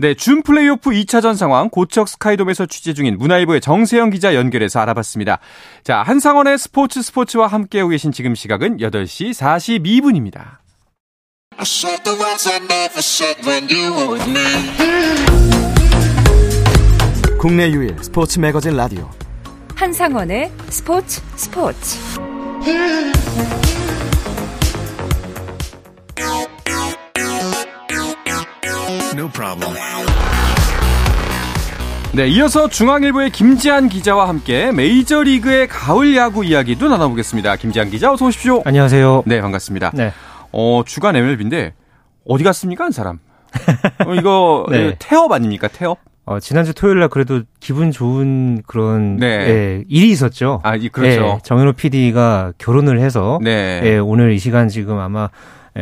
네, 0.03 0.15
준 0.15 0.43
플레이오프 0.43 0.91
2차전 0.91 1.37
상황 1.37 1.71
고척 1.71 2.09
스카이돔에서 2.09 2.67
취재 2.67 2.93
중인 2.93 3.19
문화일보의 3.19 3.61
정세영 3.61 4.11
기자 4.11 4.35
연결해서 4.35 4.81
알아봤습니다. 4.81 5.39
자, 5.85 6.03
한상원의 6.03 6.59
스포츠 6.59 7.01
스포츠와 7.01 7.47
함께하고 7.47 7.91
계신 7.91 8.11
지금 8.11 8.35
시각은 8.35 8.79
8시 8.79 9.31
42분입니다. 9.31 10.59
국내 17.39 17.71
유일 17.71 17.97
스포츠 18.03 18.41
매거진 18.41 18.77
라디오 18.77 19.09
한상원의 19.77 20.51
스포츠 20.69 21.23
스포츠 21.37 22.01
No 29.23 29.31
problem. 29.31 29.79
네, 32.13 32.27
이어서 32.27 32.69
중앙일보의 32.69 33.31
김지한 33.31 33.89
기자와 33.89 34.29
함께 34.29 34.73
메이저리그의 34.73 35.69
가을 35.69 36.17
야구 36.17 36.45
이야기도 36.45 36.89
나눠보겠습니다. 36.89 37.55
김지한 37.55 37.89
기자 37.91 38.13
어서 38.13 38.27
오십시오. 38.27 38.63
안녕하세요. 38.65 39.23
네, 39.27 39.41
반갑습니다. 39.41 39.93
네. 39.95 40.13
어, 40.51 40.83
주간 40.85 41.15
MLB인데 41.15 41.73
어디 42.27 42.43
갔습니까, 42.43 42.83
한 42.83 42.91
사람? 42.91 43.21
어, 44.05 44.15
이거 44.19 44.67
네. 44.69 44.97
태업 44.99 45.31
아닙니까, 45.31 45.69
태업? 45.69 45.99
어, 46.25 46.41
지난주 46.41 46.75
토요일 46.75 46.99
날 46.99 47.09
그래도 47.09 47.43
기분 47.61 47.93
좋은 47.93 48.63
그런 48.67 49.19
네. 49.19 49.27
예, 49.27 49.85
일이 49.89 50.11
있었죠. 50.11 50.61
아, 50.65 50.77
그렇죠. 50.77 51.37
예, 51.37 51.39
정현호 51.45 51.75
PD가 51.75 52.55
결혼을 52.59 52.99
해서 52.99 53.39
네. 53.41 53.81
예, 53.85 53.99
오늘 53.99 54.33
이 54.33 54.41
시간 54.41 54.69
지금 54.69 54.99
아마 54.99 55.25
예, 55.25 55.29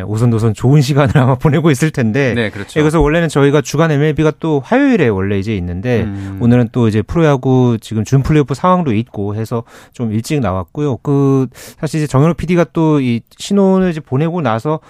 오선 0.06 0.30
도선 0.30 0.54
좋은 0.54 0.80
시간을 0.80 1.18
아마 1.18 1.34
보내고 1.40 1.70
있을 1.70 1.90
텐데. 1.90 2.32
네, 2.34 2.50
그렇죠. 2.50 2.78
예, 2.78 2.82
그래서 2.82 3.00
원래는 3.00 3.28
저희가 3.28 3.60
주간 3.60 3.90
MLB가 3.90 4.32
또 4.38 4.60
화요일에 4.64 5.08
원래 5.08 5.38
이제 5.38 5.56
있는데 5.56 6.02
음. 6.02 6.38
오늘은 6.40 6.68
또 6.70 6.86
이제 6.86 7.02
프로야구 7.02 7.78
지금 7.80 8.04
준 8.04 8.22
플레이오프 8.22 8.54
상황도 8.54 8.92
있고 8.94 9.34
해서 9.34 9.64
좀 9.92 10.12
일찍 10.12 10.38
나왔고요. 10.40 10.98
그 10.98 11.48
사실 11.80 11.98
이제 11.98 12.06
정현호 12.06 12.34
PD가 12.34 12.66
또 12.72 13.00
이 13.00 13.20
신혼을 13.38 13.90
이제 13.90 14.00
보내고 14.00 14.40
나서 14.42 14.80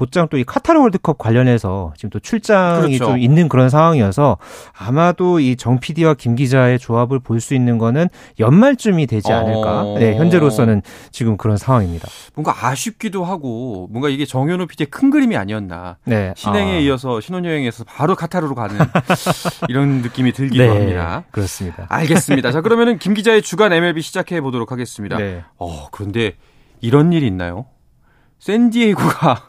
곧장 0.00 0.28
또 0.28 0.38
이 0.40 0.44
카타르 0.44 0.80
월드컵 0.80 1.18
관련해서 1.18 1.92
지금 1.94 2.08
또 2.08 2.18
출장이 2.20 2.96
그렇죠. 2.96 3.12
좀 3.12 3.18
있는 3.18 3.50
그런 3.50 3.68
상황이어서 3.68 4.38
아마도 4.72 5.40
이정 5.40 5.78
PD와 5.78 6.14
김 6.14 6.34
기자의 6.36 6.78
조합을 6.78 7.18
볼 7.20 7.40
수 7.40 7.54
있는 7.54 7.76
거는 7.78 8.08
연말쯤이 8.38 9.06
되지 9.06 9.32
않을까. 9.32 9.82
어... 9.82 9.98
네, 9.98 10.16
현재로서는 10.16 10.82
지금 11.10 11.36
그런 11.36 11.56
상황입니다. 11.56 12.08
뭔가 12.34 12.66
아쉽기도 12.66 13.24
하고 13.24 13.88
뭔가 13.90 14.08
이게 14.08 14.24
정현우 14.24 14.66
PD의 14.66 14.86
큰 14.90 15.10
그림이 15.10 15.36
아니었나. 15.36 15.98
네. 16.04 16.32
신행에 16.36 16.76
아... 16.76 16.78
이어서 16.80 17.20
신혼여행에서 17.20 17.84
바로 17.84 18.14
카타르로 18.14 18.54
가는 18.54 18.76
이런 19.68 20.00
느낌이 20.02 20.32
들기도 20.32 20.62
네, 20.64 20.68
합니다. 20.68 21.24
그렇습니다. 21.30 21.86
알겠습니다. 21.88 22.52
자, 22.52 22.60
그러면은 22.62 22.98
김 22.98 23.12
기자의 23.14 23.42
주간 23.42 23.72
MLB 23.72 24.00
시작해 24.02 24.40
보도록 24.40 24.72
하겠습니다. 24.72 25.16
네. 25.18 25.42
어, 25.58 25.88
그런데 25.90 26.36
이런 26.80 27.12
일이 27.12 27.26
있나요? 27.26 27.66
샌디에이고가 28.38 29.46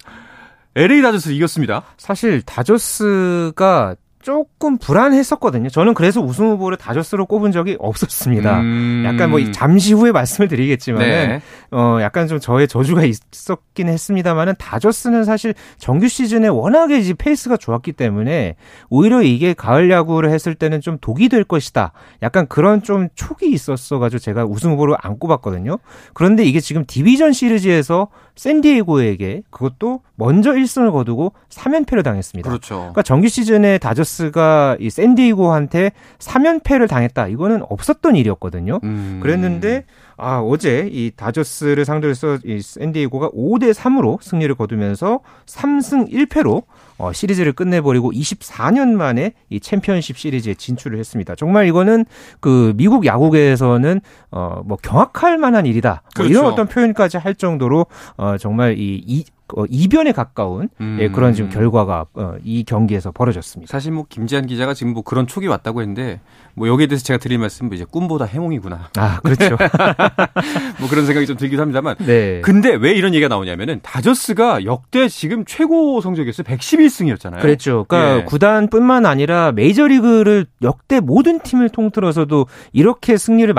LA 0.75 1.01
다저스를 1.01 1.35
이겼습니다. 1.35 1.83
사실 1.97 2.41
다저스가 2.41 3.95
조금 4.21 4.77
불안했었거든요. 4.77 5.69
저는 5.69 5.93
그래서 5.93 6.21
우승 6.21 6.49
후보를 6.51 6.77
다저스로 6.77 7.25
꼽은 7.25 7.51
적이 7.51 7.75
없었습니다. 7.79 8.59
음... 8.61 9.03
약간 9.05 9.31
뭐 9.31 9.39
잠시 9.51 9.93
후에 9.93 10.11
말씀을 10.11 10.47
드리겠지만 10.47 11.01
네. 11.01 11.41
어 11.71 11.97
약간 12.01 12.27
좀 12.27 12.39
저의 12.39 12.67
저주가 12.67 13.03
있었긴 13.03 13.89
했습니다만은 13.89 14.55
다저스는 14.59 15.23
사실 15.23 15.53
정규 15.77 16.07
시즌에 16.07 16.47
워낙에 16.47 16.97
이제 16.99 17.13
페이스가 17.13 17.57
좋았기 17.57 17.93
때문에 17.93 18.55
오히려 18.89 19.21
이게 19.23 19.53
가을 19.53 19.89
야구를 19.89 20.31
했을 20.31 20.55
때는 20.55 20.81
좀 20.81 20.97
독이 21.01 21.29
될 21.29 21.43
것이다. 21.43 21.91
약간 22.21 22.47
그런 22.47 22.83
좀 22.83 23.09
촉이 23.15 23.51
있었어 23.51 23.99
가지고 23.99 24.19
제가 24.19 24.45
우승 24.45 24.71
후보를 24.71 24.95
안 25.01 25.17
꼽았거든요. 25.17 25.79
그런데 26.13 26.43
이게 26.43 26.59
지금 26.59 26.85
디비전 26.85 27.33
시리즈에서 27.33 28.09
샌디에고에게 28.35 29.43
그것도 29.49 30.01
먼저 30.15 30.51
1승을 30.51 30.91
거두고 30.91 31.33
3연패를 31.49 32.03
당했습니다. 32.03 32.49
그렇죠. 32.49 32.75
그러니까 32.75 33.01
정규 33.01 33.27
시즌에 33.27 33.77
다저스가 33.77 34.77
이 34.79 34.89
샌디에고한테 34.89 35.91
3연패를 36.19 36.87
당했다. 36.87 37.27
이거는 37.27 37.63
없었던 37.69 38.15
일이었거든요. 38.15 38.79
음. 38.83 39.19
그랬는데 39.21 39.85
아, 40.23 40.39
어제 40.39 40.87
이 40.91 41.09
다저스를 41.15 41.83
상대로 41.83 42.11
해서 42.11 42.37
이 42.45 42.61
샌디에고가 42.61 43.31
5대 43.31 43.73
3으로 43.73 44.21
승리를 44.21 44.53
거두면서 44.53 45.21
3승 45.47 46.11
1패로 46.11 46.63
어, 46.99 47.11
시리즈를 47.11 47.53
끝내버리고 47.53 48.11
24년 48.11 48.89
만에 48.91 49.33
이 49.49 49.59
챔피언십 49.59 50.19
시리즈에 50.19 50.53
진출을 50.53 50.99
했습니다. 50.99 51.33
정말 51.33 51.65
이거는 51.65 52.05
그 52.39 52.73
미국 52.75 53.07
야구계에서는 53.07 54.01
어, 54.29 54.61
뭐 54.63 54.77
경악할 54.77 55.39
만한 55.39 55.65
일이다. 55.65 56.03
뭐 56.03 56.09
그렇죠. 56.13 56.29
이런 56.29 56.45
어떤 56.45 56.67
표현까지 56.67 57.17
할 57.17 57.33
정도로 57.33 57.87
어, 58.17 58.37
정말 58.37 58.77
이, 58.77 59.03
이 59.03 59.25
어, 59.55 59.65
이변에 59.69 60.11
가까운 60.11 60.69
음. 60.79 60.97
예, 60.99 61.09
그런 61.09 61.33
지금 61.33 61.49
결과가 61.49 62.05
어, 62.13 62.35
이 62.43 62.63
경기에서 62.63 63.11
벌어졌습니다. 63.11 63.71
사실 63.71 63.91
뭐 63.91 64.05
김지한 64.07 64.45
기자가 64.47 64.73
지금 64.73 64.93
뭐 64.93 65.03
그런 65.03 65.27
촉이 65.27 65.47
왔다고 65.47 65.81
했는데 65.81 66.19
뭐 66.53 66.67
여기에 66.67 66.87
대해서 66.87 67.03
제가 67.03 67.17
드릴 67.17 67.37
말씀은 67.37 67.69
뭐 67.69 67.75
이제 67.75 67.85
꿈보다 67.89 68.25
해몽이구나. 68.25 68.89
아 68.97 69.19
그렇죠. 69.21 69.57
뭐 70.79 70.89
그런 70.89 71.05
생각이 71.05 71.25
좀 71.25 71.37
들기도 71.37 71.61
합니다만. 71.61 71.95
네. 71.99 72.41
근데 72.41 72.73
왜 72.73 72.91
이런 72.91 73.13
얘기가 73.13 73.27
나오냐면은 73.27 73.79
다저스가 73.83 74.65
역대 74.65 75.07
지금 75.07 75.45
최고 75.45 76.01
성적이었어요. 76.01 76.45
111승이었잖아요. 76.45 77.41
그렇죠. 77.41 77.85
그러니까 77.87 78.19
예. 78.19 78.23
구단뿐만 78.25 79.05
아니라 79.05 79.51
메이저리그를 79.51 80.45
역대 80.61 80.99
모든 80.99 81.39
팀을 81.39 81.69
통틀어서도 81.69 82.47
이렇게 82.73 83.17
승리를 83.17 83.53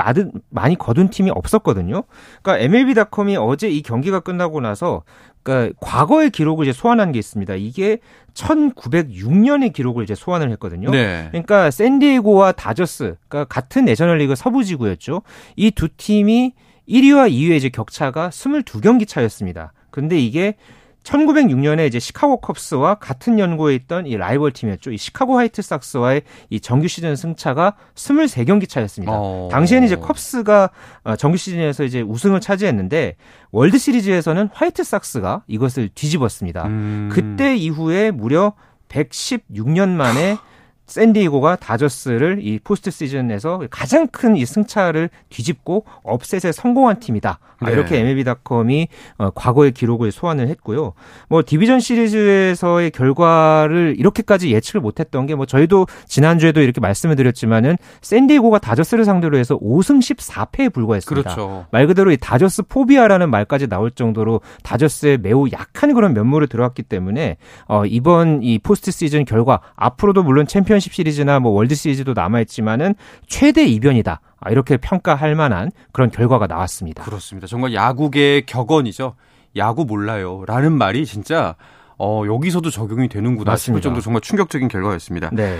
많이 0.49 0.77
거둔 0.77 1.09
팀이 1.09 1.31
없었거든요. 1.31 2.03
그러니까 2.41 2.63
MLB.com이 2.63 3.37
어제 3.37 3.69
이 3.69 3.81
경기가 3.81 4.19
끝나고 4.19 4.61
나서 4.61 5.03
그러니까 5.43 5.77
과거의 5.81 6.29
기록을 6.29 6.65
이제 6.65 6.73
소환한 6.73 7.11
게 7.11 7.19
있습니다. 7.19 7.55
이게 7.55 7.99
1906년의 8.33 9.73
기록을 9.73 10.03
이제 10.03 10.15
소환을 10.15 10.49
했거든요. 10.51 10.89
네. 10.89 11.27
그러니까 11.29 11.69
샌디에고와 11.69 12.53
다저스, 12.53 13.15
그러니까 13.27 13.53
같은 13.53 13.85
내셔널리그 13.85 14.35
서부 14.35 14.63
지구였죠. 14.63 15.21
이 15.55 15.71
두 15.71 15.89
팀이 15.89 16.53
1위와 16.87 17.29
2위의 17.31 17.57
이제 17.57 17.69
격차가 17.69 18.29
22경기 18.29 19.07
차였습니다. 19.07 19.73
근데 19.91 20.17
이게 20.19 20.55
1906년에 21.03 21.87
이제 21.87 21.99
시카고 21.99 22.37
컵스와 22.41 22.95
같은 22.95 23.39
연고에 23.39 23.75
있던 23.75 24.07
이 24.07 24.17
라이벌 24.17 24.51
팀이었죠. 24.51 24.91
이 24.91 24.97
시카고 24.97 25.37
화이트삭스와의 25.37 26.23
이 26.49 26.59
정규 26.59 26.87
시즌 26.87 27.15
승차가 27.15 27.75
23경기 27.95 28.67
차였습니다. 28.67 29.13
어... 29.15 29.49
당시에는 29.51 29.85
이제 29.85 29.95
컵스가 29.95 30.69
어, 31.03 31.15
정규 31.15 31.37
시즌에서 31.37 31.83
이제 31.83 32.01
우승을 32.01 32.39
차지했는데 32.39 33.15
월드 33.51 33.77
시리즈에서는 33.77 34.49
화이트삭스가 34.53 35.43
이것을 35.47 35.89
뒤집었습니다. 35.93 36.65
음... 36.65 37.09
그때 37.11 37.55
이후에 37.55 38.11
무려 38.11 38.53
116년 38.89 39.89
만에 39.89 40.37
샌디에고가 40.85 41.55
다저스를 41.57 42.39
이 42.41 42.59
포스트 42.63 42.91
시즌에서 42.91 43.61
가장 43.69 44.07
큰 44.07 44.33
이 44.35 44.45
승차를 44.45 45.09
뒤집고 45.29 45.85
upset에 46.03 46.51
성공한 46.51 46.99
팀이다. 46.99 47.39
네. 47.63 47.71
이렇게 47.71 47.99
MLB.com이 47.99 48.87
어, 49.19 49.29
과거의 49.29 49.71
기록을 49.71 50.11
소환을 50.11 50.47
했고요. 50.49 50.93
뭐 51.29 51.43
디비전 51.45 51.79
시리즈에서의 51.79 52.91
결과를 52.91 53.95
이렇게까지 53.97 54.51
예측을 54.51 54.81
못했던 54.81 55.25
게 55.27 55.33
뭐 55.35 55.45
저희도 55.47 55.87
지난주에도 56.07 56.61
이렇게 56.61 56.79
말씀을 56.81 57.15
드렸지만은 57.15 57.75
샌디에고가 58.01 58.59
다저스를 58.59 59.03
상대로 59.05 59.37
해서 59.37 59.57
5승 59.57 59.99
14패에 59.99 60.71
불과했습니다. 60.73 61.21
그렇죠. 61.35 61.65
말 61.71 61.87
그대로 61.87 62.11
이 62.11 62.17
다저스 62.17 62.63
포비아라는 62.63 63.29
말까지 63.31 63.67
나올 63.67 63.89
정도로 63.91 64.41
다저스에 64.63 65.17
매우 65.17 65.47
약한 65.51 65.93
그런 65.93 66.13
면모를 66.13 66.47
드러내왔기 66.47 66.83
때문에 66.83 67.37
어, 67.67 67.83
이번 67.85 68.43
이 68.43 68.59
포스트 68.59 68.91
시즌 68.91 69.25
결과 69.25 69.59
앞으로도 69.75 70.21
물론 70.23 70.45
챔피언 70.45 70.72
챔피언십 70.73 70.93
시리즈나 70.93 71.39
뭐 71.39 71.51
월드 71.51 71.75
시리즈도 71.75 72.13
남아있지만은 72.13 72.95
최대 73.27 73.63
이변이다. 73.65 74.19
아, 74.39 74.49
이렇게 74.49 74.77
평가할 74.77 75.35
만한 75.35 75.71
그런 75.91 76.09
결과가 76.09 76.47
나왔습니다. 76.47 77.03
그렇습니다. 77.03 77.47
정말 77.47 77.73
야구계의 77.73 78.45
격언이죠. 78.45 79.15
야구 79.55 79.85
몰라요. 79.85 80.43
라는 80.47 80.71
말이 80.73 81.05
진짜 81.05 81.55
어, 81.99 82.23
여기서도 82.25 82.71
적용이 82.71 83.07
되는구나 83.07 83.51
맞습니다. 83.51 83.79
싶을 83.79 83.81
정도 83.81 84.01
정말 84.01 84.21
충격적인 84.21 84.67
결과였습니다. 84.67 85.29
네. 85.31 85.57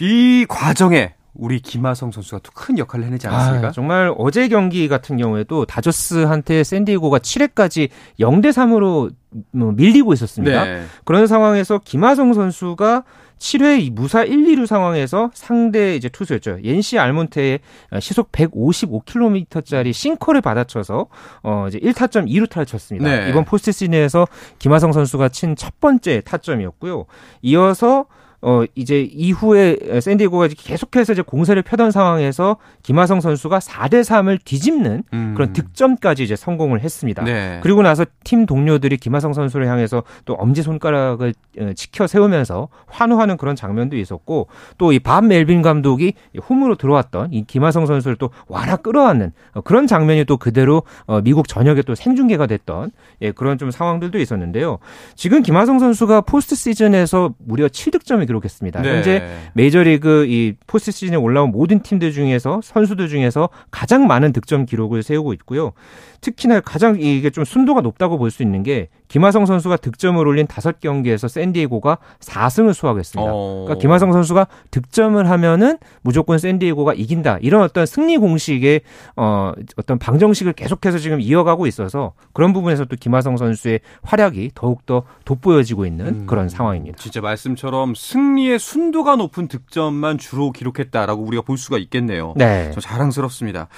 이 0.00 0.44
과정에 0.48 1.14
우리 1.32 1.60
김하성 1.60 2.10
선수가 2.10 2.40
또 2.42 2.50
큰 2.52 2.76
역할을 2.76 3.06
해내지 3.06 3.28
않았습니까? 3.28 3.68
아, 3.68 3.70
정말 3.70 4.12
어제 4.18 4.48
경기 4.48 4.88
같은 4.88 5.16
경우에도 5.16 5.64
다저스한테 5.64 6.64
샌디에고가 6.64 7.18
7회까지 7.20 7.88
0대 8.18 8.46
3으로 8.50 9.12
뭐 9.52 9.70
밀리고 9.72 10.12
있었습니다. 10.12 10.64
네. 10.64 10.82
그런 11.04 11.28
상황에서 11.28 11.80
김하성 11.84 12.34
선수가 12.34 13.04
7회 13.40 13.90
무사 13.92 14.22
1, 14.22 14.36
2루 14.48 14.66
상황에서 14.66 15.30
상대 15.34 15.96
이제 15.96 16.08
투수였죠. 16.10 16.58
옌시 16.62 16.98
알몬테의 16.98 17.60
시속 17.98 18.30
155km짜리 18.32 19.92
싱커를 19.92 20.40
받아쳐서 20.42 21.06
어 21.42 21.64
이제 21.68 21.78
1타점 21.80 22.28
2루타를 22.28 22.66
쳤습니다. 22.66 23.08
네. 23.08 23.30
이번 23.30 23.44
포스트 23.46 23.72
시즌에서 23.72 24.28
김하성 24.58 24.92
선수가 24.92 25.30
친 25.30 25.56
첫 25.56 25.80
번째 25.80 26.20
타점이었고요. 26.20 27.06
이어서 27.42 28.06
어 28.42 28.64
이제 28.74 29.02
이후에 29.02 30.00
샌디에고가 30.00 30.48
계속해서 30.56 31.12
이제 31.12 31.22
공세를 31.22 31.62
펴던 31.62 31.90
상황에서 31.90 32.56
김하성 32.82 33.20
선수가 33.20 33.58
4대 33.58 34.00
3을 34.02 34.38
뒤집는 34.44 35.02
음. 35.12 35.34
그런 35.34 35.52
득점까지 35.52 36.22
이제 36.24 36.36
성공을 36.36 36.80
했습니다. 36.80 37.22
네. 37.22 37.60
그리고 37.62 37.82
나서 37.82 38.06
팀 38.24 38.46
동료들이 38.46 38.96
김하성 38.96 39.32
선수를 39.34 39.68
향해서 39.68 40.02
또 40.24 40.34
엄지 40.34 40.62
손가락을 40.62 41.34
어, 41.58 41.72
지켜 41.74 42.06
세우면서 42.06 42.68
환호하는 42.86 43.36
그런 43.36 43.56
장면도 43.56 43.96
있었고 43.96 44.46
또 44.78 44.92
이 44.92 44.98
밥 45.00 45.24
멜빈 45.24 45.62
감독이 45.62 46.14
홈으로 46.48 46.76
들어왔던 46.76 47.32
이 47.32 47.44
김하성 47.46 47.86
선수를 47.86 48.16
또 48.16 48.30
와락 48.48 48.76
끌어안는 48.76 49.32
어, 49.54 49.60
그런 49.60 49.86
장면이 49.86 50.24
또 50.24 50.36
그대로 50.36 50.82
어, 51.06 51.20
미국 51.20 51.46
전역에 51.48 51.82
또 51.82 51.94
생중계가 51.94 52.46
됐던 52.46 52.90
예, 53.22 53.32
그런 53.32 53.58
좀 53.58 53.70
상황들도 53.70 54.18
있었는데요. 54.18 54.78
지금 55.14 55.42
김하성 55.42 55.78
선수가 55.78 56.22
포스트 56.22 56.54
시즌에서 56.54 57.34
무려 57.38 57.66
7득점을 57.66 58.26
기록했습니다. 58.30 58.82
네. 58.82 58.88
현재 58.88 59.28
메이저리그 59.54 60.26
이 60.28 60.54
포스트 60.66 60.92
시즌에 60.92 61.16
올라온 61.16 61.50
모든 61.50 61.80
팀들 61.82 62.12
중에서 62.12 62.60
선수들 62.62 63.08
중에서 63.08 63.48
가장 63.70 64.06
많은 64.06 64.32
득점 64.32 64.66
기록을 64.66 65.02
세우고 65.02 65.32
있고요. 65.34 65.72
특히나 66.20 66.60
가장 66.60 67.00
이게 67.00 67.30
좀 67.30 67.44
순도가 67.44 67.80
높다고 67.80 68.18
볼 68.18 68.30
수 68.30 68.42
있는 68.44 68.62
게 68.62 68.88
김하성 69.08 69.44
선수가 69.44 69.78
득점을 69.78 70.24
올린 70.24 70.46
다섯 70.46 70.78
경기에서 70.78 71.26
샌디에고가 71.26 71.98
4승을 72.20 72.72
수확했습니다. 72.74 73.28
어... 73.32 73.64
그러니까 73.64 73.80
김하성 73.82 74.12
선수가 74.12 74.46
득점을 74.70 75.28
하면은 75.28 75.78
무조건 76.02 76.38
샌디에고가 76.38 76.94
이긴다. 76.94 77.38
이런 77.40 77.62
어떤 77.62 77.86
승리 77.86 78.18
공식의 78.18 78.82
어 79.16 79.52
어떤 79.76 79.98
방정식을 79.98 80.52
계속해서 80.52 80.98
지금 80.98 81.20
이어가고 81.20 81.66
있어서 81.66 82.12
그런 82.32 82.52
부분에서 82.52 82.84
또 82.84 82.94
김하성 82.94 83.36
선수의 83.36 83.80
활약이 84.02 84.52
더욱더 84.54 85.02
돋보여지고 85.24 85.86
있는 85.86 86.06
음... 86.06 86.26
그런 86.26 86.48
상황입니다. 86.48 86.98
진짜 86.98 87.20
말씀처럼 87.20 87.94
승 87.96 88.19
리의 88.36 88.58
순도가 88.58 89.16
높은 89.16 89.48
득점만 89.48 90.18
주로 90.18 90.52
기록했다라고 90.52 91.22
우리가 91.22 91.42
볼 91.42 91.58
수가 91.58 91.78
있겠네요. 91.78 92.34
네. 92.36 92.70
저 92.74 92.80
자랑스럽습니다. 92.80 93.68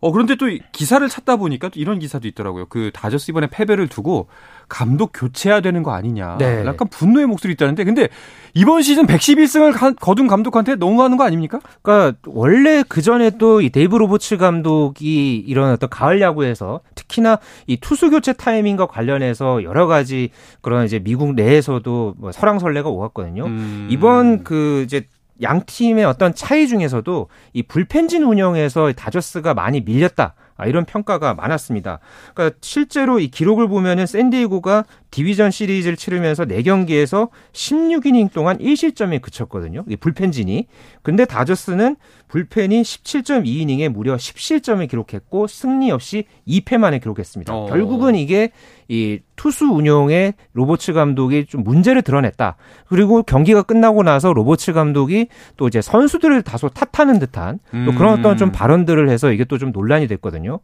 어, 0.00 0.12
그런데 0.12 0.36
또 0.36 0.46
기사를 0.72 1.06
찾다 1.08 1.36
보니까 1.36 1.70
또 1.70 1.80
이런 1.80 1.98
기사도 1.98 2.28
있더라고요. 2.28 2.66
그 2.66 2.90
다저스 2.92 3.30
이번에 3.30 3.46
패배를 3.46 3.88
두고 3.88 4.28
감독 4.68 5.10
교체해야 5.14 5.60
되는 5.60 5.82
거 5.82 5.92
아니냐. 5.92 6.36
네. 6.38 6.64
약간 6.66 6.88
분노의 6.88 7.26
목소리 7.26 7.54
있다는데 7.54 7.84
근데 7.84 8.08
이번 8.52 8.82
시즌 8.82 9.06
111승을 9.06 9.96
거둔 9.98 10.26
감독한테 10.28 10.76
너무하는 10.76 11.16
거 11.16 11.24
아닙니까? 11.24 11.60
그러니까 11.82 12.18
원래 12.26 12.84
그 12.88 13.02
전에 13.02 13.30
또 13.38 13.54
이 13.64 13.70
데이브 13.70 13.96
로버츠 13.96 14.36
감독이 14.36 15.36
이런 15.46 15.70
어떤 15.70 15.88
가을 15.88 16.20
야구에서 16.20 16.80
특히나 16.94 17.38
이 17.66 17.76
투수 17.76 18.10
교체 18.10 18.32
타이밍과 18.32 18.86
관련해서 18.86 19.62
여러 19.64 19.86
가지 19.86 20.30
그런 20.60 20.84
이제 20.84 20.98
미국 20.98 21.34
내에서도 21.34 22.14
뭐 22.18 22.32
설왕설래가 22.32 22.88
오갔거든요. 22.88 23.46
음. 23.46 23.88
이번 23.90 24.44
그 24.44 24.82
이제 24.84 25.06
양 25.42 25.62
팀의 25.66 26.04
어떤 26.04 26.34
차이 26.34 26.68
중에서도 26.68 27.28
이 27.54 27.62
불펜진 27.62 28.22
운영에서 28.22 28.92
다저스가 28.92 29.54
많이 29.54 29.80
밀렸다. 29.80 30.34
아, 30.56 30.66
이런 30.66 30.84
평가가 30.84 31.34
많았습니다. 31.34 31.98
그러니까 32.34 32.56
실제로 32.60 33.18
이 33.18 33.28
기록을 33.28 33.68
보면은 33.68 34.06
샌디에고가 34.06 34.84
디비전 35.14 35.52
시리즈를 35.52 35.96
치르면서 35.96 36.44
4경기에서 36.44 37.28
16이닝 37.52 38.32
동안 38.32 38.58
1실점에 38.58 39.22
그쳤거든요. 39.22 39.84
이 39.88 39.94
불펜진이. 39.94 40.66
근데 41.02 41.24
다저스는 41.24 41.94
불펜이 42.26 42.82
17.2이닝에 42.82 43.88
무려 43.90 44.16
10실점을 44.16 44.88
기록했고 44.88 45.46
승리 45.46 45.92
없이 45.92 46.24
2패 46.48 46.78
만에 46.78 46.98
기록했습니다. 46.98 47.54
어. 47.54 47.66
결국은 47.66 48.16
이게 48.16 48.50
이 48.88 49.20
투수 49.36 49.66
운용에 49.66 50.34
로버츠 50.52 50.92
감독이 50.92 51.46
좀 51.46 51.62
문제를 51.64 52.02
드러냈다. 52.02 52.56
그리고 52.88 53.22
경기가 53.22 53.62
끝나고 53.62 54.02
나서 54.02 54.32
로버츠 54.32 54.72
감독이 54.72 55.28
또 55.56 55.68
이제 55.68 55.80
선수들을 55.80 56.42
다소 56.42 56.68
탓하는 56.68 57.18
듯한 57.20 57.60
또 57.86 57.92
그런 57.94 58.18
어떤 58.18 58.36
좀 58.36 58.48
음. 58.48 58.52
발언들을 58.52 59.08
해서 59.08 59.32
이게 59.32 59.44
또 59.44 59.54
좀 59.58 59.70
논란이 59.70 60.08
됐거든요. 60.08 60.58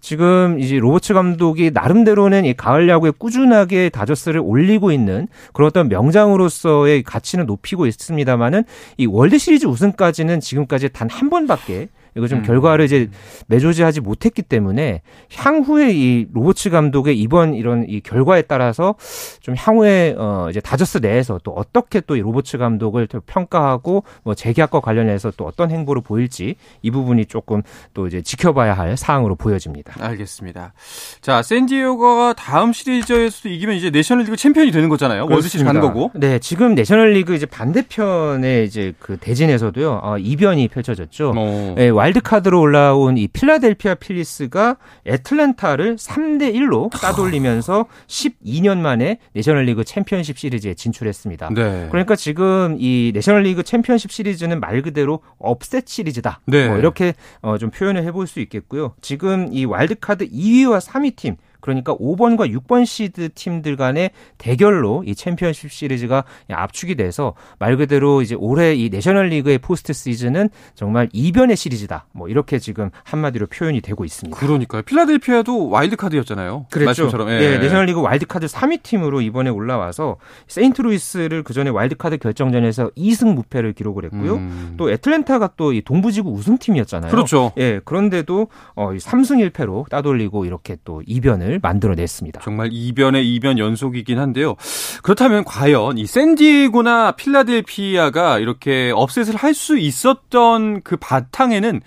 지금 0.00 0.60
이제 0.60 0.78
로버츠 0.78 1.12
감독이 1.14 1.72
나름대로는 1.72 2.44
이 2.44 2.54
가을 2.54 2.88
야구에 2.88 3.10
꾸준하게 3.10 3.88
다저스를 3.96 4.40
올리고 4.44 4.92
있는 4.92 5.26
그런 5.52 5.68
어떤 5.68 5.88
명장으로서의 5.88 7.02
가치는 7.02 7.46
높이고 7.46 7.86
있습니다만은 7.86 8.64
이 8.98 9.06
월드 9.06 9.38
시리즈 9.38 9.66
우승까지는 9.66 10.40
지금까지 10.40 10.90
단 10.90 11.06
한 11.16 11.30
번밖에 11.30 11.88
이거 12.16 12.26
좀 12.26 12.40
음. 12.40 12.42
결과를 12.42 12.84
이제 12.86 13.08
매조지하지 13.46 14.00
못했기 14.00 14.42
때문에 14.42 15.02
향후에 15.34 15.92
이 15.92 16.26
로버츠 16.32 16.70
감독의 16.70 17.18
이번 17.20 17.54
이런 17.54 17.84
이 17.88 18.00
결과에 18.00 18.42
따라서 18.42 18.96
좀 19.40 19.54
향후에 19.56 20.14
어 20.18 20.48
이제 20.50 20.60
다저스 20.60 20.98
내에서 20.98 21.38
또 21.44 21.52
어떻게 21.52 22.00
또 22.00 22.16
이 22.16 22.20
로버츠 22.20 22.58
감독을 22.58 23.08
평가하고 23.26 24.04
뭐 24.22 24.34
재계약과 24.34 24.80
관련해서 24.80 25.30
또 25.36 25.44
어떤 25.44 25.70
행보를 25.70 26.02
보일지 26.02 26.56
이 26.82 26.90
부분이 26.90 27.26
조금 27.26 27.62
또 27.94 28.06
이제 28.06 28.22
지켜봐야 28.22 28.74
할 28.74 28.96
사항으로 28.96 29.34
보여집니다. 29.36 29.94
알겠습니다. 30.00 30.72
자, 31.20 31.42
샌디에고가 31.42 32.32
다음 32.34 32.72
시리즈에서도 32.72 33.48
이기면 33.50 33.76
이제 33.76 33.90
내셔널리그 33.90 34.36
챔피언이 34.36 34.70
되는 34.70 34.88
거잖아요. 34.88 35.26
월드 35.28 35.48
시리즈 35.48 35.64
가는 35.64 35.80
거고. 35.80 36.10
네, 36.14 36.38
지금 36.38 36.74
내셔널리그 36.74 37.34
이제 37.34 37.44
반대편에 37.46 38.64
이제 38.64 38.92
그 38.98 39.16
대진에서도요. 39.18 40.00
어, 40.02 40.18
이변이 40.18 40.68
펼쳐졌죠. 40.68 41.32
어. 41.36 41.74
네, 41.76 41.90
와일드카드로 42.06 42.60
올라온 42.60 43.16
이 43.18 43.26
필라델피아 43.26 43.96
필리스가 43.96 44.76
애틀랜타를 45.06 45.96
3대 45.96 46.54
1로 46.54 46.90
따돌리면서 46.90 47.86
12년 48.06 48.78
만에 48.78 49.18
내셔널리그 49.32 49.84
챔피언십 49.84 50.38
시리즈에 50.38 50.74
진출했습니다. 50.74 51.50
네. 51.54 51.88
그러니까 51.90 52.14
지금 52.14 52.76
이 52.78 53.10
내셔널리그 53.14 53.62
챔피언십 53.62 54.12
시리즈는 54.12 54.60
말 54.60 54.82
그대로 54.82 55.20
upset 55.38 55.88
시리즈다. 55.88 56.40
네. 56.46 56.68
뭐 56.68 56.78
이렇게 56.78 57.14
어, 57.40 57.58
좀 57.58 57.70
표현을 57.70 58.04
해볼 58.04 58.26
수 58.26 58.40
있겠고요. 58.40 58.94
지금 59.00 59.48
이 59.52 59.64
와일드카드 59.64 60.28
2위와 60.28 60.80
3위 60.80 61.16
팀 61.16 61.36
그러니까 61.66 61.94
5번과 61.94 62.50
6번 62.50 62.86
시드 62.86 63.30
팀들 63.34 63.76
간의 63.76 64.10
대결로 64.38 65.04
이 65.06 65.14
챔피언십 65.14 65.70
시리즈가 65.70 66.24
압축이 66.50 66.94
돼서 66.94 67.34
말 67.58 67.76
그대로 67.76 68.22
이제 68.22 68.34
올해 68.38 68.74
이 68.74 68.88
내셔널리그의 68.88 69.58
포스트 69.58 69.92
시즌은 69.92 70.48
정말 70.74 71.08
이변의 71.12 71.56
시리즈다. 71.56 72.06
뭐 72.12 72.28
이렇게 72.28 72.58
지금 72.58 72.90
한마디로 73.04 73.46
표현이 73.48 73.82
되고 73.82 74.04
있습니다. 74.04 74.38
그러니까요. 74.38 74.82
필라델피아도 74.82 75.68
와일드카드였잖아요. 75.68 76.66
말씀처럼. 76.86 77.28
예. 77.30 77.38
네, 77.38 77.58
내셔널리그 77.58 78.00
와일드카드 78.00 78.46
3위 78.46 78.82
팀으로 78.82 79.20
이번에 79.20 79.50
올라와서 79.50 80.16
세인트루이스를 80.48 81.42
그 81.42 81.52
전에 81.52 81.70
와일드카드 81.70 82.18
결정전에서 82.18 82.90
2승 82.96 83.34
무패를 83.34 83.74
기록을 83.74 84.04
했고요. 84.06 84.34
음. 84.36 84.74
또 84.78 84.90
애틀랜타가 84.90 85.50
또 85.56 85.66
이 85.76 85.82
동부지구 85.82 86.30
우승팀이었잖아요. 86.30 87.10
그렇죠. 87.10 87.52
예. 87.58 87.80
그런데도 87.84 88.46
어 88.76 88.90
3승 88.90 89.50
1패로 89.50 89.88
따돌리고 89.88 90.44
이렇게 90.44 90.76
또 90.84 91.02
이변을 91.06 91.55
만들어냈습니다. 91.62 92.40
정말 92.42 92.68
이변의 92.72 93.34
이변 93.34 93.58
연속이긴 93.58 94.18
한데요. 94.18 94.54
그렇다면 95.02 95.44
과연 95.44 95.98
이 95.98 96.06
샌디에고나 96.06 97.12
필라델피아가 97.12 98.38
이렇게 98.38 98.92
upset을 98.94 99.34
할 99.34 99.56
수 99.56 99.78
있었던 99.78 100.82
그 100.82 100.96
바탕에는 100.96 101.80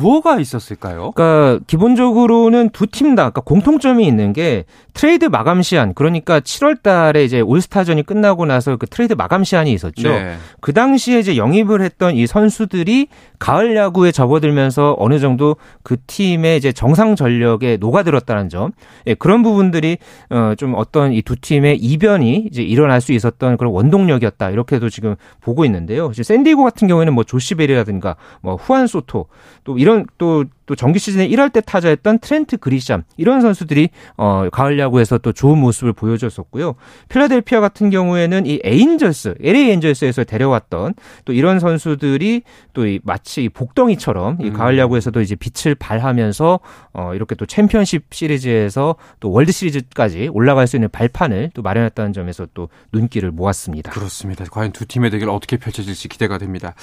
뭐가 0.00 0.40
있었을까요? 0.40 1.12
그러니까 1.12 1.60
기본적으로는 1.66 2.70
두 2.70 2.86
팀 2.86 3.12
다 3.12 3.30
그러니까 3.30 3.42
공통점이 3.42 4.06
있는 4.06 4.32
게 4.32 4.64
트레이드 4.94 5.26
마감 5.26 5.60
시한 5.60 5.92
그러니까 5.92 6.40
7월 6.40 6.82
달에 6.82 7.24
이제 7.24 7.40
올스타전이 7.40 8.02
끝나고 8.04 8.46
나서 8.46 8.76
그 8.76 8.86
트레이드 8.86 9.12
마감 9.12 9.44
시한이 9.44 9.72
있었죠. 9.72 10.08
네. 10.08 10.36
그 10.60 10.72
당시에 10.72 11.18
이제 11.18 11.36
영입을 11.36 11.82
했던 11.82 12.14
이 12.14 12.26
선수들이 12.26 13.08
가을 13.38 13.76
야구에 13.76 14.10
접어들면서 14.10 14.96
어느 14.98 15.18
정도 15.18 15.56
그 15.82 15.96
팀의 16.06 16.56
이제 16.56 16.72
정상 16.72 17.14
전력에 17.14 17.76
녹아들었다는 17.78 18.48
점. 18.48 18.72
예, 19.06 19.14
그런 19.14 19.42
부분들이 19.42 19.98
어좀 20.30 20.74
어떤 20.74 21.12
이 21.12 21.22
두 21.26 21.34
팀의 21.34 21.78
이변이 21.78 22.46
이제 22.50 22.62
일어날 22.62 23.00
수 23.00 23.12
있었던 23.12 23.56
그런 23.56 23.72
원동력이었다. 23.72 24.50
이렇게도 24.50 24.88
지금 24.88 25.16
보고 25.40 25.64
있는데요. 25.64 26.10
이제 26.12 26.22
샌디고 26.22 26.62
같은 26.62 26.86
경우에는 26.86 27.12
뭐 27.12 27.24
조시베리라든가 27.24 28.14
뭐 28.40 28.54
후안 28.54 28.86
소토 28.86 29.26
또 29.64 29.76
이런 29.86 30.04
또 30.18 30.44
또 30.66 30.74
정규 30.74 30.98
시즌에 30.98 31.28
1할 31.28 31.52
때 31.52 31.60
타자였던 31.60 32.20
트렌트 32.20 32.56
그리샴 32.58 33.02
이런 33.16 33.40
선수들이 33.40 33.90
어 34.16 34.48
가을 34.50 34.78
야구에서 34.78 35.18
또 35.18 35.32
좋은 35.32 35.58
모습을 35.58 35.92
보여줬었고요. 35.92 36.74
필라델피아 37.08 37.60
같은 37.60 37.90
경우에는 37.90 38.46
이 38.46 38.60
에인절스, 38.64 39.36
LA 39.42 39.70
엔절스에서 39.72 40.24
데려왔던 40.24 40.94
또 41.24 41.32
이런 41.32 41.60
선수들이 41.60 42.42
또 42.72 42.86
이 42.86 43.00
마치 43.02 43.48
복덩이처럼 43.48 44.38
이 44.40 44.50
가을 44.50 44.74
음. 44.74 44.78
야구에서도 44.78 45.20
이제 45.20 45.34
빛을 45.36 45.74
발하면서 45.74 46.60
어 46.92 47.14
이렇게 47.14 47.34
또 47.34 47.46
챔피언십 47.46 48.06
시리즈에서 48.10 48.96
또 49.20 49.30
월드 49.30 49.52
시리즈까지 49.52 50.30
올라갈 50.32 50.66
수 50.66 50.76
있는 50.76 50.88
발판을 50.90 51.50
또 51.54 51.62
마련했다는 51.62 52.12
점에서 52.12 52.46
또 52.54 52.68
눈길을 52.92 53.30
모았습니다. 53.32 53.90
그렇습니다. 53.90 54.44
과연 54.50 54.72
두 54.72 54.86
팀의 54.86 55.10
대결 55.10 55.30
어떻게 55.30 55.56
펼쳐질지 55.56 56.08
기대가 56.08 56.38
됩니다. 56.38 56.74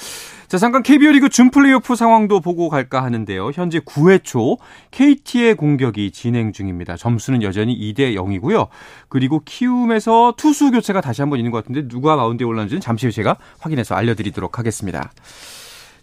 자, 0.48 0.58
잠깐 0.58 0.82
KBO 0.82 1.10
리그 1.12 1.28
준 1.28 1.50
플레이오프 1.50 1.96
상황도 1.96 2.40
보고 2.40 2.68
갈까 2.68 3.02
하는데요. 3.02 3.50
현재 3.54 3.73
현재 3.74 3.80
9회 3.80 4.22
초 4.22 4.58
KT의 4.92 5.56
공격이 5.56 6.12
진행 6.12 6.52
중입니다. 6.52 6.96
점수는 6.96 7.42
여전히 7.42 7.76
2대 7.76 8.14
0이고요. 8.14 8.68
그리고 9.08 9.42
키움에서 9.44 10.34
투수 10.36 10.70
교체가 10.70 11.00
다시 11.00 11.22
한번 11.22 11.38
있는 11.38 11.50
것 11.50 11.58
같은데 11.58 11.88
누가 11.88 12.14
마운드에 12.14 12.46
올랐는지는 12.46 12.80
잠시 12.80 13.06
후 13.06 13.12
제가 13.12 13.36
확인해서 13.58 13.94
알려드리도록 13.96 14.58
하겠습니다. 14.58 15.10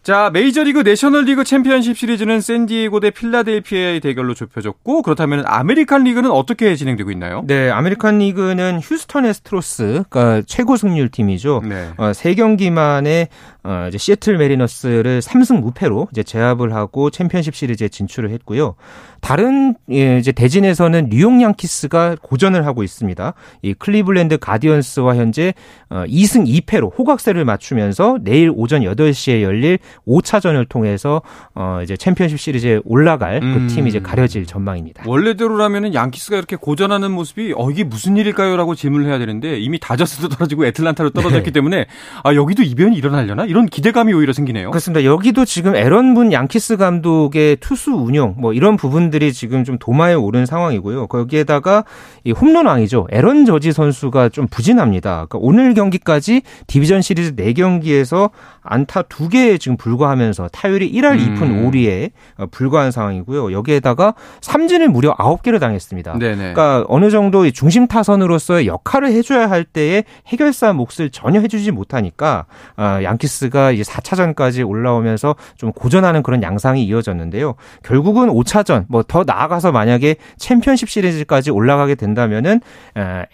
자, 0.04 0.32
메이저리그 0.34 0.80
내셔널리그 0.80 1.44
챔피언십 1.44 1.96
시리즈는 1.96 2.42
샌디에고 2.42 3.00
대 3.02 3.12
필라델피아의 3.12 4.00
대결로 4.00 4.34
좁혀졌고 4.34 5.04
그렇다면 5.04 5.44
아메리칸 5.46 6.06
리그는 6.06 6.32
어떻게 6.32 6.76
진행되고 6.76 7.12
있나요? 7.12 7.44
네, 7.46 7.70
아메리칸 7.70 8.18
리그는 8.18 8.80
휴스턴 8.82 9.26
애스트로스, 9.26 10.06
그러니까 10.10 10.42
최고 10.48 10.76
승률 10.76 11.10
팀이죠. 11.10 11.62
네. 11.70 11.90
어, 11.98 12.12
3경기 12.14 12.72
만에 12.72 13.28
어, 13.64 13.86
이제 13.90 14.00
시애틀 14.00 14.38
매리너스를 14.38 15.20
3승 15.20 15.60
무패로 15.62 16.08
이제 16.12 16.24
제압을 16.24 16.74
하고 16.74 17.12
챔피언십 17.12 17.54
시리즈에 17.54 17.90
진출을 17.90 18.32
했고요. 18.32 18.74
다른 19.20 19.76
예, 19.92 20.18
이제 20.18 20.32
대진에서는 20.32 21.10
뉴욕 21.12 21.40
양키스가 21.40 22.18
고전을 22.24 22.66
하고 22.66 22.82
있습니다. 22.82 23.34
이 23.62 23.74
클리블랜드 23.76 24.40
가디언스와 24.40 25.16
현재 25.16 25.54
어, 25.92 26.04
2승 26.08 26.48
2패로 26.66 26.98
호각세를 26.98 27.46
맞추면서 27.46 28.18
내일 28.22 28.52
오전 28.54 28.82
8시에 28.82 29.44
열릴 29.44 29.78
5차전을 30.08 30.68
통해서 30.70 31.22
어 31.54 31.80
이제 31.84 31.98
챔피언십 31.98 32.40
시리즈에 32.40 32.80
올라갈 32.86 33.40
그 33.40 33.46
음. 33.46 33.68
그 33.68 33.74
팀이 33.74 33.90
이제 33.90 34.00
가려질 34.00 34.46
전망입니다. 34.46 35.04
원래대로라면은 35.06 35.94
양키스가 35.94 36.38
이렇게 36.38 36.56
고전하는 36.56 37.12
모습이 37.12 37.54
어 37.56 37.70
이게 37.70 37.84
무슨 37.84 38.18
일일까요라고 38.18 38.76
질문을 38.76 39.08
해야 39.08 39.20
되는데 39.20 39.60
이미 39.60 39.80
다저스도 39.80 40.30
떨어지고 40.30 40.66
애틀란타로 40.66 41.12
떨어졌기 41.12 41.46
네. 41.46 41.52
때문에 41.52 41.86
아 42.24 42.36
여기도 42.36 42.64
이변이 42.64 42.96
일어나려나 42.96 43.46
이런 43.46 43.66
기대감이 43.66 44.14
오히려 44.14 44.34
생기네요. 44.34 44.72
그렇습니다. 44.72 45.04
여기도 45.04 45.46
지금 45.46 45.76
에런 45.76 46.14
분 46.14 46.32
양키스 46.32 46.78
감독의 46.78 47.58
투수 47.58 47.92
운영 47.92 48.36
뭐 48.38 48.54
이런 48.54 48.78
부분들이 48.78 49.34
지금 49.34 49.64
좀 49.64 49.78
도마에 49.78 50.14
오른 50.14 50.46
상황이고요. 50.46 51.08
거기에다가 51.08 51.84
이 52.24 52.32
홈런왕이죠. 52.32 53.08
에런 53.12 53.46
저지 53.46 53.72
선수가 53.72 54.30
좀 54.30 54.48
부진합니다. 54.48 55.26
그러니까 55.28 55.40
오늘 55.42 55.74
경기까지 55.74 56.42
디비전 56.68 57.02
시리즈 57.02 57.36
4경기에서 57.36 58.32
안타 58.64 59.04
2개 59.04 59.60
지금 59.60 59.78
불과하면서 59.78 60.48
타율이 60.50 60.92
1할 60.92 61.20
2푼 61.20 61.42
음. 61.44 61.72
5리에 61.72 62.12
어, 62.38 62.46
불과한 62.50 62.92
상황이고요. 62.92 63.52
여기에다가 63.52 64.16
삼진을 64.42 64.90
무려 64.90 65.14
9개를 65.16 65.60
당했습니다. 65.60 66.18
네네. 66.18 66.36
그러니까 66.54 66.86
어느 66.88 67.10
정도 67.12 67.50
중심 67.52 67.88
타선으로서의 67.88 68.68
역할을 68.68 69.12
해줘야 69.12 69.50
할 69.50 69.64
때에 69.64 70.04
해결사 70.28 70.74
몫을 70.74 71.10
전혀 71.12 71.40
해주지 71.42 71.72
못하니까 71.72 72.46
어, 72.78 73.00
양키스가 73.04 73.72
이제 73.72 73.84
4차전까지 73.84 74.68
올라오면서 74.68 75.36
좀 75.56 75.72
고전하는 75.72 76.24
그런 76.24 76.42
양상이 76.42 76.84
이어졌는데요. 76.86 77.56
결국은 77.84 78.30
5차전 78.30 78.86
뭐 78.88 79.04
더 79.12 79.24
나아가서 79.26 79.74
만약에 79.74 80.16
챔피언십 80.38 80.88
시리즈까지 80.90 81.52
올라가게 81.52 81.96
된다면은 81.96 82.62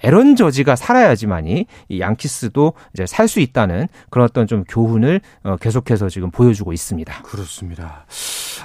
에런 0.02 0.36
저지가 0.36 0.76
살아야지만이 0.76 1.66
이 1.90 2.00
양키스도 2.00 2.74
이제 2.94 3.06
살 3.06 3.28
수 3.28 3.42
있다는 3.42 3.90
그런 4.10 4.24
어떤 4.24 4.48
좀 4.48 4.63
교훈을 4.63 5.16
어, 5.43 5.56
계속해서 5.58 6.10
지금 6.10 6.32
보여주고 6.32 6.73
있습니다. 6.73 7.21
그렇습니다. 7.23 8.06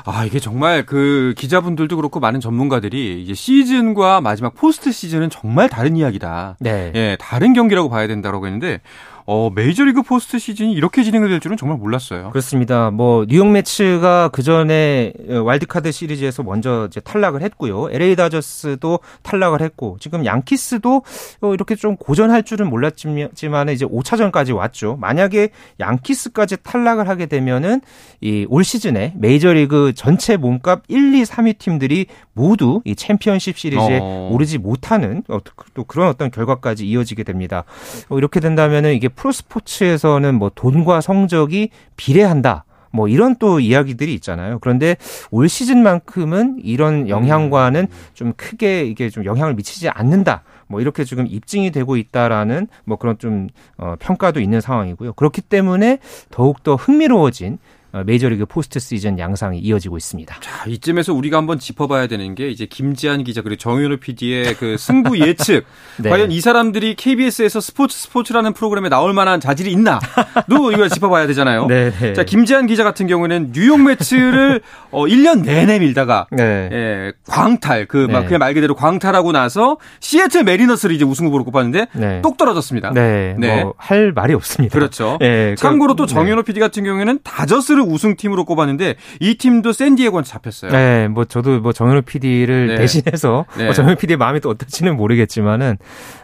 아, 0.04 0.24
이게 0.24 0.38
정말 0.38 0.84
그 0.86 1.34
기자분들도 1.36 1.96
그렇고 1.96 2.20
많은 2.20 2.40
전문가들이 2.40 3.22
이제 3.22 3.34
시즌과 3.34 4.20
마지막 4.20 4.54
포스트 4.54 4.90
시즌은 4.92 5.30
정말 5.30 5.68
다른 5.68 5.96
이야기다. 5.96 6.56
네. 6.60 6.92
예, 6.94 7.16
다른 7.20 7.52
경기라고 7.52 7.88
봐야 7.88 8.06
된다고 8.06 8.44
했는데 8.46 8.80
어, 9.26 9.50
메이저리그 9.54 10.02
포스트 10.02 10.38
시즌이 10.38 10.72
이렇게 10.72 11.02
진행될 11.02 11.40
줄은 11.40 11.56
정말 11.56 11.78
몰랐어요. 11.78 12.30
그렇습니다. 12.30 12.90
뭐 12.90 13.24
뉴욕 13.28 13.48
메츠가 13.48 14.28
그 14.28 14.42
전에 14.42 15.12
와일드카드 15.28 15.90
시리즈에서 15.92 16.42
먼저 16.42 16.86
이제 16.88 17.00
탈락을 17.00 17.42
했고요. 17.42 17.88
LA 17.90 18.16
다저스도 18.16 19.00
탈락을 19.22 19.60
했고 19.62 19.96
지금 20.00 20.24
양키스도 20.24 21.02
어, 21.40 21.54
이렇게 21.54 21.74
좀 21.74 21.96
고전할 21.96 22.42
줄은 22.42 22.68
몰랐지만 22.68 23.68
이제 23.70 23.84
5차전까지 23.86 24.54
왔죠. 24.54 24.96
만약에 25.00 25.50
양키스까지 25.80 26.58
탈락을 26.62 27.08
하게 27.08 27.26
되면은 27.26 27.80
이 28.20 28.46
올 28.48 28.64
시즌에 28.64 29.14
메이저리그 29.16 29.92
전체 29.94 30.36
몸값 30.36 30.82
1, 30.88 31.14
2, 31.14 31.22
3위 31.22 31.56
팀들이 31.58 32.06
모두 32.34 32.80
이 32.84 32.94
챔피언십 32.94 33.58
시리즈에 33.58 33.98
어. 34.00 34.30
오르지 34.32 34.58
못하는 34.58 35.22
어, 35.28 35.38
또 35.74 35.84
그런 35.84 36.08
어떤 36.08 36.30
결과까지 36.30 36.86
이어지게 36.86 37.24
됩니다. 37.24 37.64
어, 38.08 38.18
이렇게 38.18 38.40
된다면은 38.40 38.94
이게 38.94 39.08
프로스포츠에서는 39.08 40.34
뭐 40.34 40.50
돈과 40.54 41.00
성적이 41.00 41.70
비례한다. 41.96 42.64
뭐 42.94 43.08
이런 43.08 43.36
또 43.36 43.58
이야기들이 43.58 44.12
있잖아요. 44.14 44.58
그런데 44.58 44.96
올 45.30 45.48
시즌만큼은 45.48 46.58
이런 46.62 47.08
영향과는 47.08 47.86
좀 48.12 48.34
크게 48.36 48.84
이게 48.84 49.08
좀 49.08 49.24
영향을 49.24 49.54
미치지 49.54 49.88
않는다. 49.88 50.42
뭐 50.66 50.80
이렇게 50.80 51.04
지금 51.04 51.26
입증이 51.26 51.70
되고 51.70 51.96
있다라는 51.96 52.68
뭐 52.84 52.98
그런 52.98 53.18
좀 53.18 53.48
어, 53.78 53.94
평가도 53.98 54.40
있는 54.40 54.60
상황이고요. 54.60 55.14
그렇기 55.14 55.40
때문에 55.40 55.98
더욱 56.30 56.62
더 56.62 56.76
흥미로워진 56.76 57.54
어, 57.54 57.58
메이저리그 58.06 58.46
포스트 58.46 58.80
시즌 58.80 59.18
양상이 59.18 59.58
이어지고 59.58 59.98
있습니다. 59.98 60.36
자, 60.40 60.64
이쯤에서 60.66 61.12
우리가 61.12 61.36
한번 61.36 61.58
짚어봐야 61.58 62.06
되는 62.06 62.34
게 62.34 62.48
이제 62.48 62.64
김지한 62.64 63.22
기자 63.22 63.42
그리고 63.42 63.58
정현우 63.58 63.98
PD의 63.98 64.54
그 64.54 64.76
승부 64.78 65.18
예측. 65.18 65.66
네. 66.00 66.08
과연 66.08 66.32
이 66.32 66.40
사람들이 66.40 66.94
KBS에서 66.94 67.60
스포츠 67.60 67.96
스포츠라는 67.98 68.54
프로그램에 68.54 68.88
나올 68.88 69.12
만한 69.12 69.40
자질이 69.40 69.70
있나? 69.72 70.00
도 70.48 70.72
이걸 70.72 70.88
짚어봐야 70.88 71.26
되잖아요. 71.26 71.66
네, 71.68 71.90
네. 71.90 72.14
자, 72.14 72.24
김지한 72.24 72.66
기자 72.66 72.82
같은 72.82 73.06
경우에는 73.06 73.52
뉴욕 73.52 73.80
매치를 73.80 74.62
어 74.90 75.04
1년 75.04 75.44
내내 75.44 75.78
밀다가 75.78 76.26
네. 76.30 76.70
예, 76.72 77.12
광탈 77.26 77.86
그막 77.86 78.22
네. 78.22 78.26
그냥 78.26 78.38
말 78.38 78.54
그대로 78.54 78.74
광탈하고 78.74 79.32
나서 79.32 79.76
시애틀 80.00 80.44
메리너스를 80.44 80.94
이제 80.94 81.04
우승 81.04 81.26
후보로 81.26 81.44
꼽았는데 81.44 81.88
네. 81.92 82.22
똑 82.22 82.36
떨어졌습니다. 82.38 82.92
네. 82.92 83.34
네. 83.38 83.62
뭐 83.62 83.74
할 83.82 84.12
말이 84.12 84.32
없습니다. 84.34 84.72
그렇죠. 84.72 85.18
예, 85.22 85.54
참고로 85.58 85.94
또 85.96 86.06
정현우 86.06 86.44
PD 86.44 86.60
같은 86.60 86.84
경우에는 86.84 87.18
다저스를 87.24 87.78
를 87.78 87.81
우승팀으로 87.84 88.44
꼽았는데 88.44 88.96
이 89.20 89.34
팀도 89.36 89.72
샌디에고한테 89.72 90.28
잡혔어요. 90.28 90.70
네, 90.70 91.08
뭐 91.08 91.24
저도 91.24 91.60
뭐 91.60 91.72
정현우 91.72 92.02
PD를 92.02 92.68
네. 92.68 92.76
대신해서 92.76 93.46
네. 93.56 93.64
뭐 93.64 93.74
정현우 93.74 93.96
PD의 93.96 94.16
마음이 94.16 94.40
또 94.40 94.50
어떨지는 94.50 94.96
모르겠지만은 94.96 95.78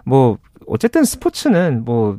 뭐 0.05 0.39
어쨌든 0.67 1.05
스포츠는 1.05 1.85
뭐 1.85 2.19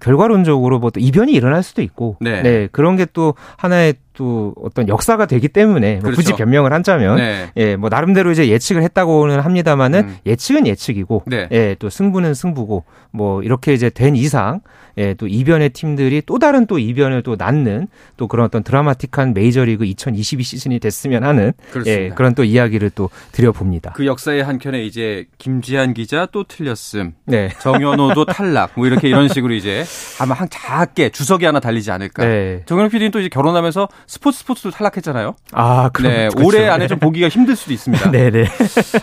결과론적으로 0.00 0.78
뭐 0.78 0.90
또 0.90 0.98
이변이 1.00 1.32
일어날 1.32 1.62
수도 1.62 1.82
있고 1.82 2.16
네, 2.20 2.42
네 2.42 2.68
그런 2.72 2.96
게 2.96 3.06
또 3.12 3.34
하나의 3.56 3.94
또 4.20 4.52
어떤 4.62 4.86
역사가 4.86 5.24
되기 5.24 5.48
때문에 5.48 5.94
뭐 5.94 6.02
그렇죠. 6.02 6.16
굳이 6.16 6.32
변명을 6.34 6.74
한자면 6.74 7.16
네. 7.16 7.50
예, 7.56 7.76
뭐 7.76 7.88
나름대로 7.88 8.30
이제 8.30 8.48
예측을 8.48 8.82
했다고는 8.82 9.40
합니다만은 9.40 10.00
음. 10.00 10.16
예측은 10.26 10.66
예측이고 10.66 11.22
네. 11.26 11.48
예, 11.50 11.74
또 11.78 11.88
승부는 11.88 12.34
승부고 12.34 12.84
뭐 13.12 13.42
이렇게 13.42 13.72
이제 13.72 13.88
된 13.88 14.16
이상 14.16 14.60
예, 14.98 15.14
또 15.14 15.26
이변의 15.26 15.70
팀들이 15.70 16.22
또 16.26 16.38
다른 16.38 16.66
또 16.66 16.78
이변을 16.78 17.22
또 17.22 17.36
낳는 17.36 17.88
또 18.18 18.28
그런 18.28 18.44
어떤 18.44 18.62
드라마틱한 18.62 19.32
메이저리그 19.32 19.84
2022 19.84 20.42
시즌이 20.42 20.78
됐으면 20.80 21.24
하는 21.24 21.52
예, 21.86 22.10
그런 22.10 22.34
또 22.34 22.44
이야기를 22.44 22.90
또 22.90 23.08
드려봅니다. 23.32 23.92
그 23.94 24.04
역사의 24.04 24.44
한 24.44 24.58
켠에 24.58 24.82
이제 24.84 25.24
김지한 25.38 25.94
기자 25.94 26.26
또 26.26 26.44
틀렸음, 26.44 27.14
네. 27.24 27.48
정현호도 27.60 28.26
탈락, 28.26 28.72
뭐 28.74 28.86
이렇게 28.86 29.08
이런 29.08 29.28
식으로 29.28 29.54
이제 29.54 29.84
아마 30.20 30.34
한 30.34 30.48
작게 30.50 31.08
주석이 31.10 31.44
하나 31.44 31.60
달리지 31.60 31.90
않을까. 31.90 32.24
네. 32.24 32.62
정현호 32.66 32.90
PD는 32.90 33.10
또 33.10 33.20
이제 33.20 33.28
결혼하면서 33.28 33.88
스포츠 34.10 34.40
스포츠도 34.40 34.72
탈락했잖아요. 34.72 35.36
아, 35.52 35.88
그럼 35.90 36.10
네, 36.10 36.28
그렇죠. 36.30 36.44
올해 36.44 36.68
안에 36.68 36.88
좀 36.88 36.98
보기가 36.98 37.28
힘들 37.28 37.54
수도 37.54 37.72
있습니다. 37.72 38.10
네, 38.10 38.30
네. 38.30 38.44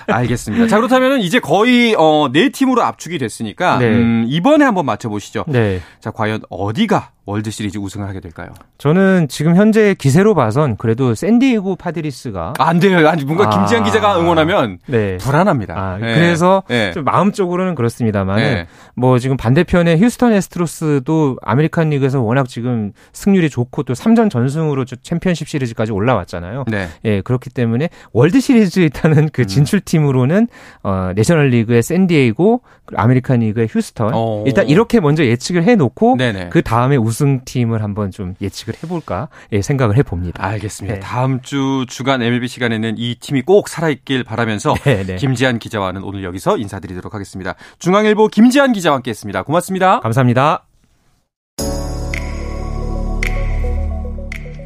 알겠습니다. 0.06 0.68
자, 0.68 0.76
그렇다면 0.76 1.22
이제 1.22 1.40
거의 1.40 1.96
어, 1.98 2.28
네 2.30 2.50
팀으로 2.50 2.84
압축이 2.84 3.18
됐으니까 3.18 3.78
네. 3.78 3.88
음, 3.88 4.26
이번에 4.28 4.66
한번 4.66 4.86
맞춰 4.86 5.08
보시죠. 5.08 5.46
네. 5.48 5.82
자, 6.02 6.12
과연 6.12 6.42
어디가 6.50 7.12
월드 7.28 7.52
시리즈 7.52 7.78
우승을 7.78 8.08
하게 8.08 8.22
될까요? 8.22 8.48
저는 8.78 9.28
지금 9.28 9.58
현재 9.58 9.94
기세로 9.94 10.34
봐선 10.34 10.78
그래도 10.78 11.14
샌디에고 11.14 11.76
파드리스가 11.76 12.54
아, 12.58 12.64
안 12.64 12.80
돼요. 12.80 13.06
아니 13.06 13.26
뭔가 13.26 13.48
아, 13.48 13.50
김지한 13.50 13.84
기자가 13.84 14.18
응원하면 14.18 14.80
네. 14.86 15.18
불안합니다. 15.18 15.76
아, 15.76 15.98
네. 15.98 16.16
그래서 16.16 16.64
네. 16.70 16.94
좀 16.94 17.04
마음적으로는 17.04 17.76
그렇습니다만 17.76 18.38
네. 18.38 18.68
뭐 18.96 19.20
지금 19.20 19.36
반대편에 19.36 19.98
휴스턴 19.98 20.32
에스트로스도 20.32 21.36
아메리칸 21.42 21.90
리그에서 21.90 22.22
워낙 22.22 22.48
지금 22.48 22.94
승률이 23.12 23.50
좋고 23.50 23.84
또 23.84 23.94
3전 23.94 24.30
전승으로 24.30 24.86
챔피언십 24.86 25.50
시리즈까지 25.50 25.92
올라왔잖아요. 25.92 26.64
네. 26.70 26.88
예, 27.04 27.20
그렇기 27.20 27.50
때문에 27.50 27.90
월드 28.14 28.40
시리즈 28.40 28.80
일단은 28.80 29.32
그 29.34 29.42
음. 29.42 29.48
진출 29.48 29.82
팀으로는 29.82 30.48
어 30.82 31.12
내셔널 31.14 31.50
리그의 31.50 31.84
샌디에이고 31.84 32.62
아메리칸 32.96 33.42
리그의 33.42 33.68
휴스턴 33.70 34.14
오. 34.14 34.18
어. 34.18 34.44
일단 34.48 34.70
이렇게 34.70 35.02
먼저 35.02 35.26
예측을 35.26 35.66
해 35.66 35.76
놓고 35.76 36.16
그 36.52 36.62
다음에 36.62 36.96
우승 36.96 37.17
우승팀을 37.18 37.82
한번 37.82 38.12
좀 38.12 38.36
예측을 38.42 38.76
해볼까 38.84 39.30
예, 39.52 39.62
생각을 39.62 39.98
해봅니다. 39.98 40.44
알겠습니다. 40.44 40.96
네. 40.96 41.00
다음 41.00 41.42
주 41.42 41.86
주간 41.88 42.22
MLB 42.22 42.48
시간에는 42.48 42.96
이 42.98 43.16
팀이 43.16 43.42
꼭 43.42 43.68
살아있길 43.68 44.24
바라면서 44.24 44.76
네, 44.84 45.04
네. 45.04 45.16
김지한 45.16 45.60
기자와는 45.60 46.04
오늘 46.04 46.24
여기서 46.24 46.58
인사드리도록 46.58 47.14
하겠습니다. 47.14 47.56
중앙일보 47.80 48.28
김지한 48.28 48.74
기자와 48.74 48.98
함께했습니다. 48.98 49.44
고맙습니다. 49.44 50.00
감사합니다. 50.02 50.64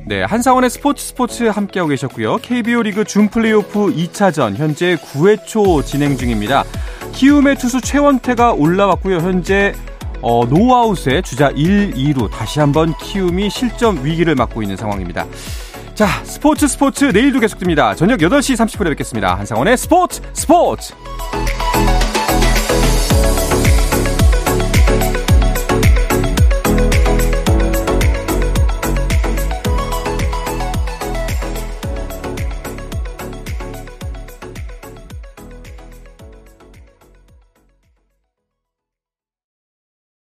네, 0.07 0.23
한상원의 0.23 0.69
스포츠 0.69 1.05
스포츠 1.05 1.43
함께하고 1.43 1.87
계셨고요. 1.89 2.37
KBO 2.37 2.81
리그 2.81 3.05
준 3.05 3.29
플레이오프 3.29 3.93
2차전 3.93 4.55
현재 4.55 4.97
9회 4.97 5.45
초 5.45 5.81
진행 5.83 6.17
중입니다. 6.17 6.65
키움의 7.13 7.55
투수 7.55 7.79
최원태가 7.79 8.53
올라왔고요. 8.53 9.19
현재 9.19 9.73
어, 10.21 10.45
노아웃에 10.45 11.21
주자 11.21 11.49
1, 11.49 11.93
2루 11.93 12.29
다시 12.29 12.59
한번 12.59 12.93
키움이 12.97 13.49
실점 13.49 14.03
위기를 14.03 14.35
맞고 14.35 14.61
있는 14.61 14.77
상황입니다. 14.77 15.25
자, 15.95 16.07
스포츠 16.23 16.67
스포츠 16.67 17.05
내일도 17.05 17.39
계속됩니다. 17.39 17.95
저녁 17.95 18.19
8시 18.19 18.55
30분에 18.55 18.89
뵙겠습니다. 18.89 19.35
한상원의 19.35 19.77
스포츠 19.77 20.21
스포츠! 20.33 20.93